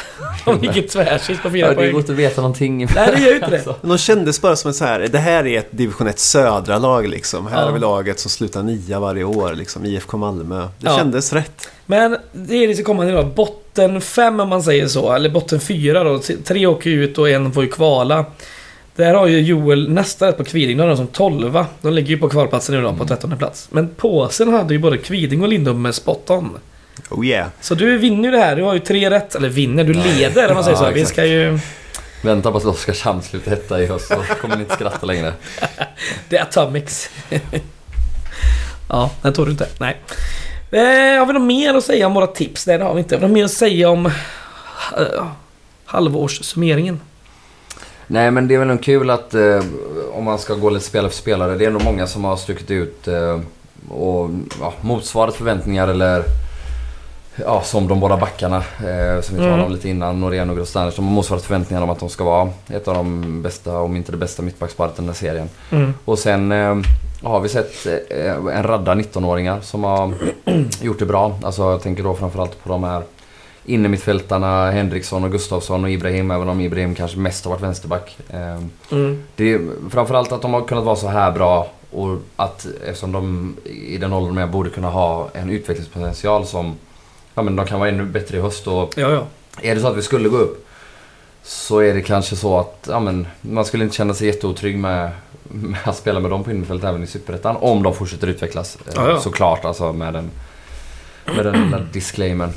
[0.45, 1.93] De ligger tvärsist på fyra Ja, det poäng.
[1.93, 2.87] går inte att veta någonting.
[2.95, 3.57] Nej, det gör ju inte det.
[3.67, 3.75] Alltså.
[3.83, 7.09] De kändes bara som ett så här, det här är ett division 1 södra lag
[7.09, 7.47] liksom.
[7.47, 7.65] Här Ja.
[7.67, 10.61] har vi laget som slutar nia varje år, liksom IFK Malmö.
[10.61, 10.97] Det Ja.
[10.97, 11.69] kändes rätt.
[11.87, 13.23] Men det är det som kommer nu då.
[13.23, 15.13] Botten 5 om man säger så.
[15.13, 16.19] Eller botten 4 då.
[16.45, 18.25] Tre åker ut och en får ju kvala.
[19.01, 20.77] Där har ju Joel nästa rätt på Kviding.
[20.77, 23.69] Då har de som 12 De ligger ju på kvalplatsen nu då på 13 plats.
[23.71, 26.59] Men påsen hade ju både Kviding och Lindom med spot on.
[27.09, 27.49] Oh yeah.
[27.61, 28.57] Så du vinner ju det här.
[28.57, 29.35] Du har ju tre rätt.
[29.35, 30.91] Eller vinner, du leder om man säger Ja, så.
[30.91, 31.15] Vi exakt.
[31.15, 31.59] ska ju...
[32.23, 35.33] Vänta på att Oskarshamn slutar etta i höst så kommer ni inte skratta längre.
[36.29, 37.11] Det är Atomics.
[38.89, 39.67] ja, den tog du inte.
[39.79, 39.97] Nej.
[40.71, 42.67] Eh, har vi något mer att säga om våra tips?
[42.67, 43.15] Nej, det har vi inte.
[43.15, 45.27] Har vi något mer att säga om eh,
[45.85, 47.01] halvårssummeringen?
[48.13, 49.63] Nej men det är väl nog kul att eh,
[50.13, 51.55] om man ska gå lite spelare för spelare.
[51.55, 53.41] Det är nog många som har stuckit ut eh,
[53.89, 54.31] och
[54.61, 56.23] ja, motsvarat förväntningar eller
[57.37, 59.65] ja, som de båda backarna eh, som vi talade Mm.
[59.67, 60.21] om lite innan.
[60.21, 60.97] Norén och Grostanic.
[60.97, 64.13] De har motsvarat förväntningarna om att de ska vara ett av de bästa, om inte
[64.13, 65.49] det bästa mittbacksparet i den här serien.
[65.71, 65.95] Mm.
[66.05, 66.77] Och sen eh,
[67.23, 70.15] har vi sett eh, en radda 19-åringar som har
[70.83, 71.39] gjort det bra.
[71.43, 73.03] Alltså jag tänker då framförallt på de här
[73.71, 76.31] innermittfältarna Henriksson och Gustafsson och Ibrahim.
[76.31, 78.17] Även om Ibrahim kanske mest har varit vänsterback.
[78.31, 78.61] Eh,
[78.93, 79.23] Mm.
[79.37, 79.61] det är
[79.91, 84.13] framförallt att de har kunnat vara så här bra och att eftersom de i den
[84.13, 86.77] åldern de är borde kunna ha en utvecklingspotential som
[87.35, 88.67] ja, men de kan vara ännu bättre i höst.
[88.67, 89.23] Och Ja, ja.
[89.63, 90.67] är det så att vi skulle gå upp
[91.43, 95.11] så är det kanske så att ja, men, man skulle inte känna sig jätteotrygg med,
[95.43, 97.57] med att spela med dem på innerfältet även i Superettan.
[97.57, 98.77] Om de fortsätter utvecklas.
[98.87, 99.21] Eh, Ja, ja.
[99.21, 100.31] Såklart alltså med den,
[101.37, 102.51] med den lilla disclaimern.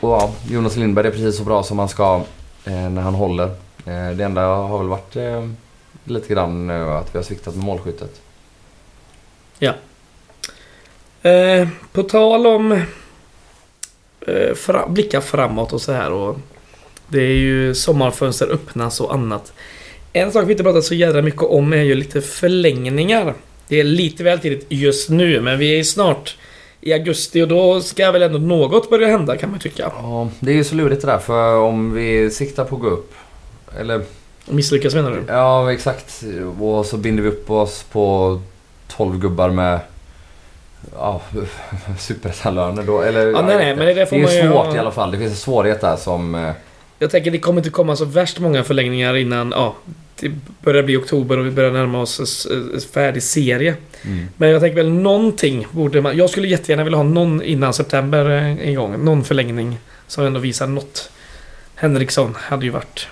[0.00, 2.22] Och ja, Jonas Lindberg är precis så bra som han ska
[2.64, 3.46] eh, när han håller.
[3.86, 5.48] Eh, det enda har väl varit eh,
[6.04, 8.20] lite grann eh, att vi har sviktat med målskyttet.
[11.22, 12.72] Eh, på tal om
[14.20, 16.36] eh, fra, blicka framåt och så här och
[17.08, 19.52] det är ju sommarfönster öppnas och annat.
[20.12, 23.34] En sak vi inte pratat så jädra mycket om är ju lite förlängningar.
[23.68, 26.36] Det är lite väl tidigt just nu men vi är snart
[26.80, 29.92] i augusti och då ska väl ändå något börja hända kan man tycka.
[30.02, 32.88] Ja, det är ju så lurigt det där för om vi siktar på att gå
[32.88, 33.14] upp
[33.80, 34.02] eller
[34.46, 35.22] Misslyckas menar du?
[35.28, 36.22] Ja, exakt.
[36.60, 38.40] Och så binder vi upp oss på
[38.88, 39.80] 12 gubbar med
[40.96, 41.20] ja,
[41.98, 43.00] superettanlöner då.
[43.02, 44.78] Eller, Ja, nej, nej, men det får det är man ju ju svårt ha- i
[44.78, 45.10] alla fall.
[45.10, 46.52] Det finns en svårighet där som...
[46.98, 49.74] Jag tänker det kommer inte komma så värst många förlängningar innan ja,
[50.20, 50.30] det
[50.62, 53.76] börjar bli oktober och vi börjar närma oss s- färdig serie.
[54.04, 54.28] Mm.
[54.36, 56.16] Men jag tänker väl någonting borde man...
[56.16, 59.04] Jag skulle jättegärna vilja ha någon innan september eh, igång.
[59.04, 61.10] Någon förlängning som ändå visar något.
[61.74, 63.08] Henriksson hade ju varit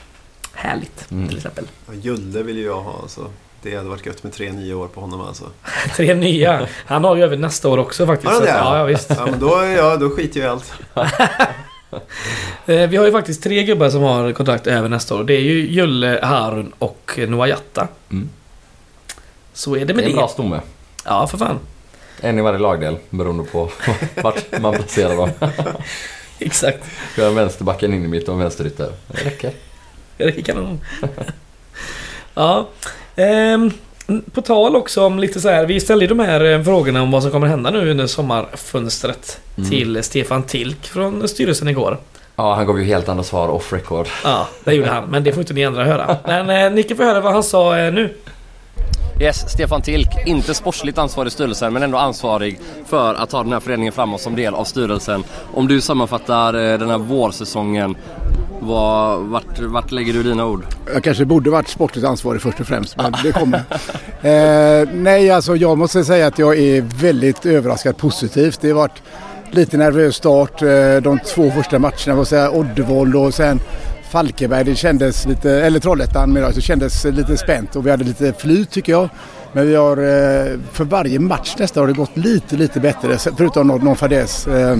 [0.53, 1.28] härligt Mm.
[1.28, 1.64] till exempel.
[1.87, 3.30] Ja, Julle vill ju jag ha alltså.
[3.62, 5.45] Det hade varit gött med tre nya år på honom alltså.
[5.97, 6.66] Tre nya.
[6.87, 8.32] Han har ju över nästa år också faktiskt.
[8.32, 8.53] Har han det?
[8.53, 9.11] att- Ja, ja, visst.
[9.16, 10.72] Ja, men då, ja, då skiter jag i allt.
[12.66, 15.24] Eh, Vi har ju faktiskt tre gubbar som har kontrakt över nästa år.
[15.24, 17.88] Det är ju Julle, Harun och Noah Jatta.
[18.10, 18.28] Mm.
[19.52, 20.16] Så är det Det med är en det.
[20.18, 20.60] bra stomme.
[21.04, 21.58] Ja, för fan.
[22.20, 23.70] En i varje lagdel beroende på
[24.22, 25.30] vart man placerar dem.
[26.38, 26.84] Exakt.
[27.16, 28.92] Vi har en vänsterbacken in i mitt och en vänsterytter.
[29.06, 29.52] Det räcker.
[30.16, 30.80] Det är kanon.
[32.34, 32.68] ja.
[33.16, 33.70] Ehm,
[34.32, 35.66] på tal också om lite så här.
[35.66, 39.40] Vi ställde ju de här eh, frågorna om vad som kommer hända nu under sommarfönstret
[39.58, 39.70] Mm.
[39.70, 41.98] till Stefan Tilk från styrelsen igår.
[42.37, 44.09] Ja, han gav ju helt andra svar off record.
[44.24, 45.05] Ja, det gjorde han.
[45.05, 46.16] Men det får inte ni andra höra.
[46.24, 48.14] Men eh, ni kan få höra vad han sa eh, nu.
[49.20, 53.53] Yes, Stefan Tilk, inte sportsligt ansvarig i styrelsen men ändå ansvarig för att ta den
[53.53, 55.24] här föreningen framåt som del av styrelsen.
[55.55, 57.97] Om du sammanfattar eh, den här vårsäsongen,
[58.61, 60.64] vad, vart, vart lägger du dina ord?
[60.95, 63.59] Jag kanske borde varit sportligt ansvarig först och främst, men det kommer.
[64.22, 68.61] eh, nej, alltså jag måste säga att jag är väldigt överraskad positivt.
[68.61, 69.03] Det har varit
[69.51, 73.61] lite nervös start eh, de två första matcherna, vad säga Oddevold och sen
[74.11, 74.64] Falkenberg.
[74.64, 78.32] Det kändes lite, eller Trollhättan menar jag, det kändes lite spänt och vi hade lite
[78.32, 79.09] flyt tycker jag.
[79.53, 83.18] Men vi har, eh, för varje match nästan har det gått lite, lite bättre.
[83.36, 84.76] Förutom någon, någon fadäs eh,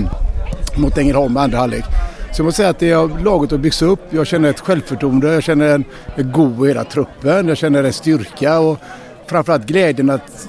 [0.75, 1.85] mot Ängelholm i andra halvlek.
[2.31, 3.99] Så jag måste säga att det har laget har byggts upp.
[4.09, 5.83] Jag känner ett självförtroende, jag känner en,
[6.15, 8.79] en go i hela truppen, jag känner en styrka och
[9.27, 10.47] framförallt glädjen att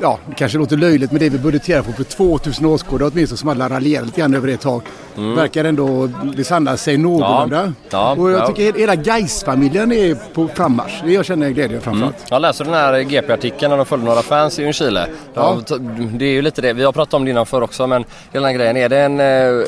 [0.00, 3.48] Ja, det kanske låter löjligt men det vi budgeterar på för 2000 åskådare åtminstone som
[3.48, 4.82] alla raljerar lite grann över ett tag.
[5.14, 7.72] Verkar ändå besanna sig någorlunda.
[7.90, 8.46] Ja, och jag ja.
[8.46, 11.02] tycker hela Gais-familjen är på frammarsch.
[11.04, 12.26] Det jag känner glädje framförallt.
[12.30, 15.08] Jag läser den här GP-artikeln när de följde några fans i Ljungskile.
[15.34, 15.58] Ja.
[15.68, 15.78] Ja.
[16.12, 18.46] Det är ju lite det, vi har pratat om det innan för också men hela
[18.46, 18.76] den här grejen.
[18.76, 19.26] Är det, en, eh,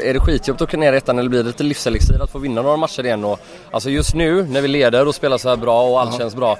[0.09, 2.39] är det skitjobbigt att åka ner i ettan eller blir det lite livselixir att få
[2.39, 3.25] vinna några matcher igen?
[3.25, 6.37] Och, alltså just nu när vi leder och spelar så här bra och allt känns
[6.37, 6.59] bra.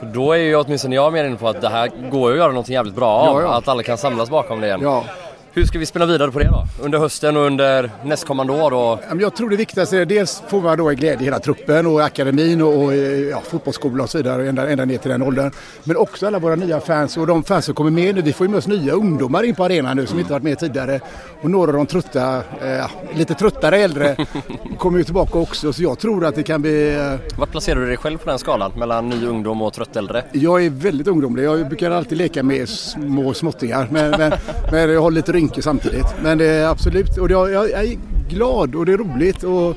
[0.00, 2.48] Då är ju åtminstone jag mer inne på att det här går ju att göra
[2.48, 3.40] någonting jävligt bra av.
[3.40, 3.54] Ja, ja.
[3.58, 4.80] Att alla kan samlas bakom det igen.
[4.82, 5.04] Ja.
[5.52, 6.66] Hur ska vi spela vidare på det då?
[6.84, 8.98] Under hösten och under nästkommande år?
[9.08, 11.86] Men Jag tror det viktigaste är dels får man då en glädje i hela truppen
[11.86, 12.96] och akademin och, och
[13.30, 15.50] ja, fotbollsskola och så vidare ända, ända ner till den åldern.
[15.84, 18.22] Men också alla våra nya fans och de fans som kommer med nu.
[18.22, 20.58] Vi får ju med oss nya ungdomar in på arenan nu som inte varit med
[20.58, 21.00] tidigare.
[21.42, 24.16] Och några av de trötta, eh, lite tröttare äldre
[24.78, 25.72] kommer ju tillbaka också.
[25.72, 26.94] Så jag tror att det kan bli...
[26.96, 28.72] Eh, Vart placerar du dig själv på den skalan?
[28.76, 30.24] Mellan ny ungdom och trött äldre?
[30.32, 31.44] jag är väldigt ungdomlig.
[31.44, 33.88] Jag brukar alltid leka med små småttingar.
[33.90, 34.32] Men, men,
[34.72, 36.06] men jag har lite rynkor samtidigt.
[36.22, 37.96] Men det är absolut, och jag, jag, är
[38.28, 39.42] glad och det är roligt.
[39.42, 39.76] Och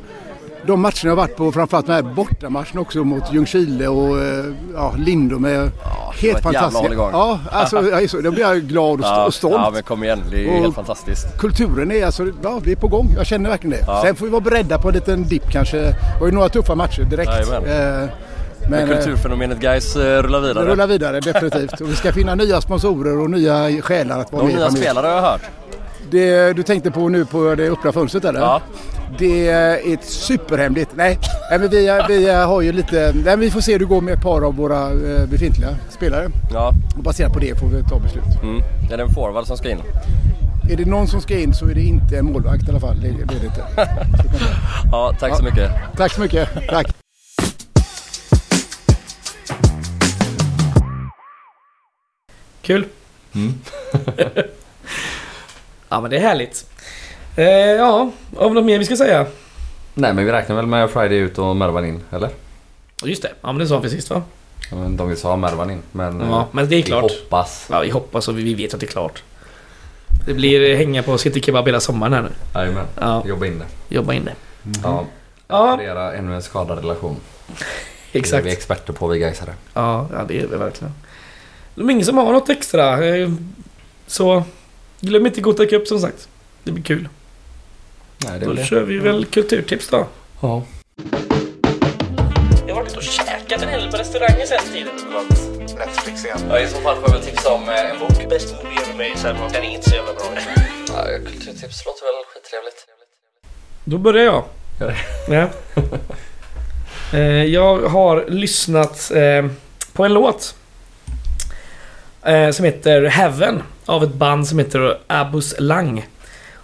[0.68, 4.46] de matcherna jag har varit på, framförallt den här bortamatchen också mot Ljungskile och eh,
[4.76, 5.70] ja, Lindom är var
[6.22, 6.82] helt fantastiska.
[6.84, 7.10] hålligång.
[7.14, 9.56] Ja, alltså, jag är så, då blir jag glad och, och stolt.
[9.56, 11.38] ja men kom igen, det är Och- helt fantastiskt.
[11.38, 13.14] Kulturen är alltså, ja vi är på gång.
[13.18, 13.84] Jag känner verkligen det.
[13.88, 14.02] Ja.
[14.06, 15.78] Sen får vi vara beredda på en liten dipp kanske.
[15.78, 17.32] Det var ju några tuffa matcher direkt.
[17.32, 18.10] Jajamän.
[18.70, 20.66] Men eh, kulturfenomenet guys eh, rullar det vidare.
[20.66, 21.82] rullar vidare definitivt.
[21.82, 25.08] Och vi ska finna nya sponsorer och nya själar att vara De med nya spelare
[25.08, 25.42] har jag hört.
[26.12, 28.40] Det du tänkte på nu på det öppna fönstret eller?
[28.40, 28.62] Ja.
[29.18, 30.90] Det är ett superhemligt.
[30.96, 33.14] Nej, nej men vi, vi har ju lite...
[33.26, 36.30] Nej, vi får se hur det går med ett par av våra eh, befintliga spelare.
[36.54, 36.74] Ja.
[36.98, 38.24] Och baserat på det får vi ta beslut.
[38.44, 38.62] Mm.
[38.90, 39.82] Det är en forward som ska in.
[40.72, 43.02] Är det någon som ska in så är det inte en målvakt i alla fall.
[43.02, 43.64] Det, det är det inte.
[44.92, 45.72] Ja, tack så mycket.
[45.98, 46.50] Tack så mycket.
[46.70, 47.01] Tack.
[52.72, 52.86] Kul.
[53.36, 53.54] Mm.
[55.90, 56.66] ja men det är härligt.
[57.36, 59.26] Eh, ja, har vi något mer vi ska säga?
[59.94, 62.30] Nej men vi räknar väl med Friday ut och Mervan in, eller?
[63.04, 64.22] Just det, ja men det sa vi sist va?
[64.70, 65.82] Ja, men De vill ha Mervan in.
[65.92, 67.02] Men, Ja, eh, men det är vi klart.
[67.12, 67.68] hoppas.
[67.72, 69.24] Ja, vi hoppas och vi vi vet att det är klart.
[70.26, 72.30] Det blir hänga på City Kebab hela sommaren här nu.
[72.56, 72.86] Jajamän.
[73.00, 73.96] Ja, Jobba in det.
[73.96, 74.36] jobba in det.
[74.84, 75.06] Ja.
[75.48, 75.74] Ja.
[75.74, 77.16] Operera ännu en skadad relation.
[77.48, 77.54] Det
[78.18, 78.46] är Exakt.
[78.46, 79.54] vi experter på vi gaisare.
[79.74, 80.94] Ja, ja, det är det verkligen.
[81.76, 83.06] Det är ingen som har något extra.
[83.06, 83.30] eh,
[84.08, 84.44] Så
[85.00, 86.28] glöm inte Gota Cup som sagt.
[86.64, 87.10] Det blir kul.
[88.26, 88.66] Nej, det Då det.
[88.66, 90.08] kör vi väl kulturtips då.
[90.42, 90.64] Ja.
[92.68, 94.94] Jag har varit och käkat en hel på restauranger sen tiden.
[95.78, 96.38] Netflix igen.
[96.50, 96.60] ja.
[96.60, 98.30] I så fall får jag väl tipsa om eh, en bok.
[98.30, 99.36] Bäst movie ever made sen.
[99.54, 100.24] Den är inte så jävla bra.
[100.88, 102.86] Ja, kulturtips låter väl skittrevligt.
[103.84, 104.44] Då börjar jag.
[104.80, 104.88] Gör
[105.28, 105.36] det.
[105.36, 105.50] Ja.
[107.14, 109.12] Eh, jag har lyssnat
[109.94, 110.56] på en låt.
[112.24, 113.62] Eh, Som heter Heaven.
[113.86, 116.08] Av ett band som heter Abus Lang.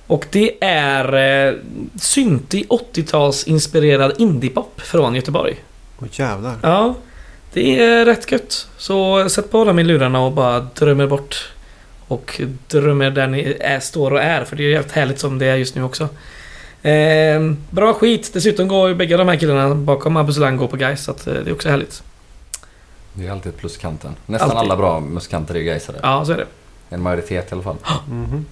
[0.08, 1.14] Och det är
[1.48, 1.54] eh,
[2.02, 5.56] syntig 80-tals inspirerad indiepop från Göteborg.
[6.02, 6.56] Åh jävlar.
[6.62, 6.96] Ja,
[7.54, 8.68] det är rätt gött.
[8.78, 11.52] Så sätt på dem i lurarna och bara drömmer bort.
[12.08, 14.44] Och drömmer där ni är, står och är.
[14.44, 16.10] För det är jävligt härligt som det är just nu också.
[16.82, 18.30] Eh, bra skit.
[18.34, 21.28] Dessutom går ju bägge de här killarna bakom Abus Lang går på guys så att
[21.28, 22.04] eh, det är också härligt.
[23.18, 24.16] Det är alltid ett plus i kanten.
[24.26, 24.60] Nästan Alltid.
[24.72, 25.98] alla bra musikanter är ju gaisare.
[26.04, 26.46] Ja, så är det.
[26.90, 27.76] En majoritet i alla fall.
[28.10, 28.46] Mhm.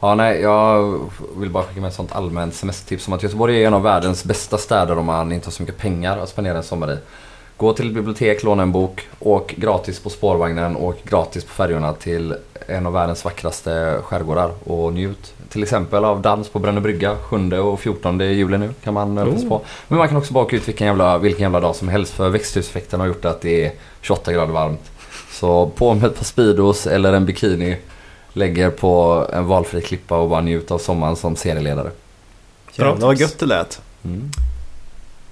[0.00, 1.00] Ja, nej, jag
[1.36, 4.24] vill bara skicka med ett sånt allmänt semestertips om att Göteborg är en av världens
[4.24, 6.98] bästa städer om man inte har så mycket pengar att spendera en sommar i.
[7.56, 11.92] Gå till ett bibliotek, låna en bok, åk gratis på spårvagnen, åk gratis på färjorna
[11.92, 12.34] till
[12.66, 15.34] en av världens vackraste skärgårdar och njut.
[15.48, 19.48] Till exempel av dans på Brännö brygga 7 och 14 juli nu kan man oh.
[19.48, 19.60] på.
[19.88, 22.28] Men man kan också bara åka ut vilken jävla, vilken jävla dag som helst för
[22.28, 24.90] växthuseffekten har gjort att det är 28 grader varmt.
[25.30, 27.76] Så på med ett par Speedos eller en bikini
[28.32, 31.90] lägger på en valfri klippa och bara njuta av sommaren som serieledare.
[32.74, 33.80] Jävlar vad gött det lät.
[34.04, 34.30] Mm.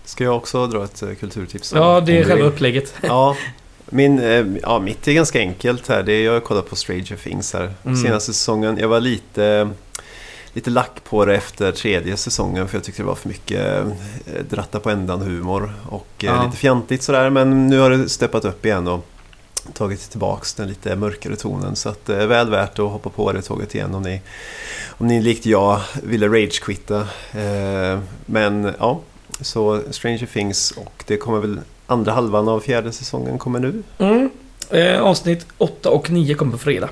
[0.04, 1.72] Ska jag också dra ett eh, kulturtips?
[1.74, 2.94] Ja, det är själva upplägget.
[3.02, 3.36] Ja,
[3.86, 6.02] min, eh, ja, mitt är ganska enkelt här.
[6.02, 7.74] Det är, jag har kollat på Stranger Things här.
[7.84, 7.96] Mm.
[7.96, 8.78] Senaste säsongen.
[8.80, 9.70] Jag var lite,
[10.56, 13.60] lite lack på det efter tredje säsongen för jag tyckte det var för mycket
[14.26, 16.44] eh, dratta på ändan humor och eh, Ja.
[16.44, 17.30] lite fjantigt sådär.
[17.30, 19.06] Men nu har det steppat upp igen och
[19.72, 21.76] tagit tillbaks den lite mörkare tonen.
[21.76, 24.20] Så att det är väl värt att hoppa på det tåget igen om ni,
[24.88, 27.00] om ni likt jag ville ragequitta.
[27.32, 29.00] Eh, men ja,
[29.40, 33.82] så Stranger Things och det kommer väl andra halvan av fjärde säsongen kommer nu.
[33.98, 34.30] Mm.
[34.70, 36.88] Eh, avsnitt 8 och 9 kommer på fredag.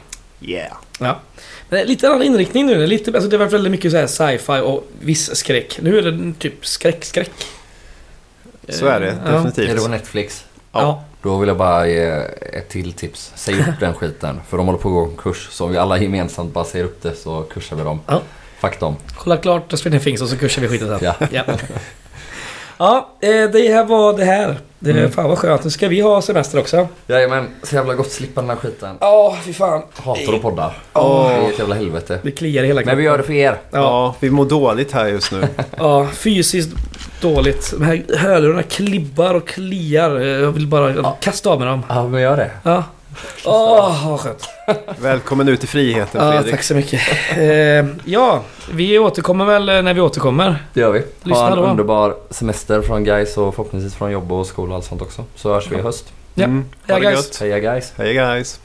[0.47, 0.77] Yeah!
[0.99, 1.21] Ja.
[1.69, 2.87] Men lite annan inriktning nu.
[2.87, 5.79] Lite, alltså det har varit väldigt mycket så här sci-fi och viss skräck.
[5.83, 7.33] Nu är det typ skräck-skräck.
[8.69, 9.33] Så är det ja.
[9.33, 9.71] definitivt.
[9.71, 10.45] Är det på Netflix?
[10.73, 11.05] Ja.
[11.23, 12.07] Då vill jag bara ge
[12.53, 13.33] ett till tips.
[13.35, 14.41] Säg upp den skiten.
[14.49, 15.49] För de håller på att gå konkurs.
[15.51, 18.01] Så om vi alla gemensamt bara säger upp det så kursar vi dem.
[18.07, 18.23] Ja.
[18.59, 18.97] Fuck dem.
[19.17, 20.99] Kolla klart Stranger Things och så kursar vi skiten sen.
[21.03, 21.29] Ja.
[21.31, 21.45] Ja,
[22.79, 24.59] ja eh, det här var det här.
[24.85, 25.11] Det, Mm.
[25.11, 25.65] Fan vad skönt.
[25.65, 26.89] Nu ska vi ha semester också.
[27.07, 28.97] Jajamän, så jävla gott slippa den här skiten.
[29.01, 29.83] Ja, fy fan.
[29.97, 30.73] Hatar att podda.
[30.93, 31.29] Åh.
[31.29, 32.19] Det är ett jävla helvete.
[32.23, 33.57] Det kliar i hela Men vi gör det för er.
[33.71, 35.49] Ja, Ja, vi mår dåligt här just nu.
[35.79, 36.71] ja, fysiskt
[37.21, 37.71] dåligt.
[37.79, 40.21] De här hörlurarna klibbar och kliar.
[40.21, 41.83] Jag vill bara kasta av med dem.
[41.89, 42.51] Ja, men gör det.
[42.63, 42.85] Ja.
[43.45, 44.49] Åh, vad skönt.
[44.99, 46.51] Välkommen ut i friheten Ja, Fredrik.
[46.51, 47.01] tack så mycket.
[47.37, 48.43] Eh, ja,
[48.73, 50.65] vi återkommer väl eh, när vi återkommer.
[50.73, 50.99] Det gör vi.
[51.23, 51.63] Lyssna ha en då.
[51.65, 55.25] underbar semester från guys och förhoppningsvis från jobb och skola och allt sånt också.
[55.35, 56.13] Så hörs vi i höst.
[56.35, 56.45] Ja.
[56.45, 57.41] Mm, Ja, ha det guys.
[57.41, 57.93] Heja guys.
[57.97, 58.61] Hej guys.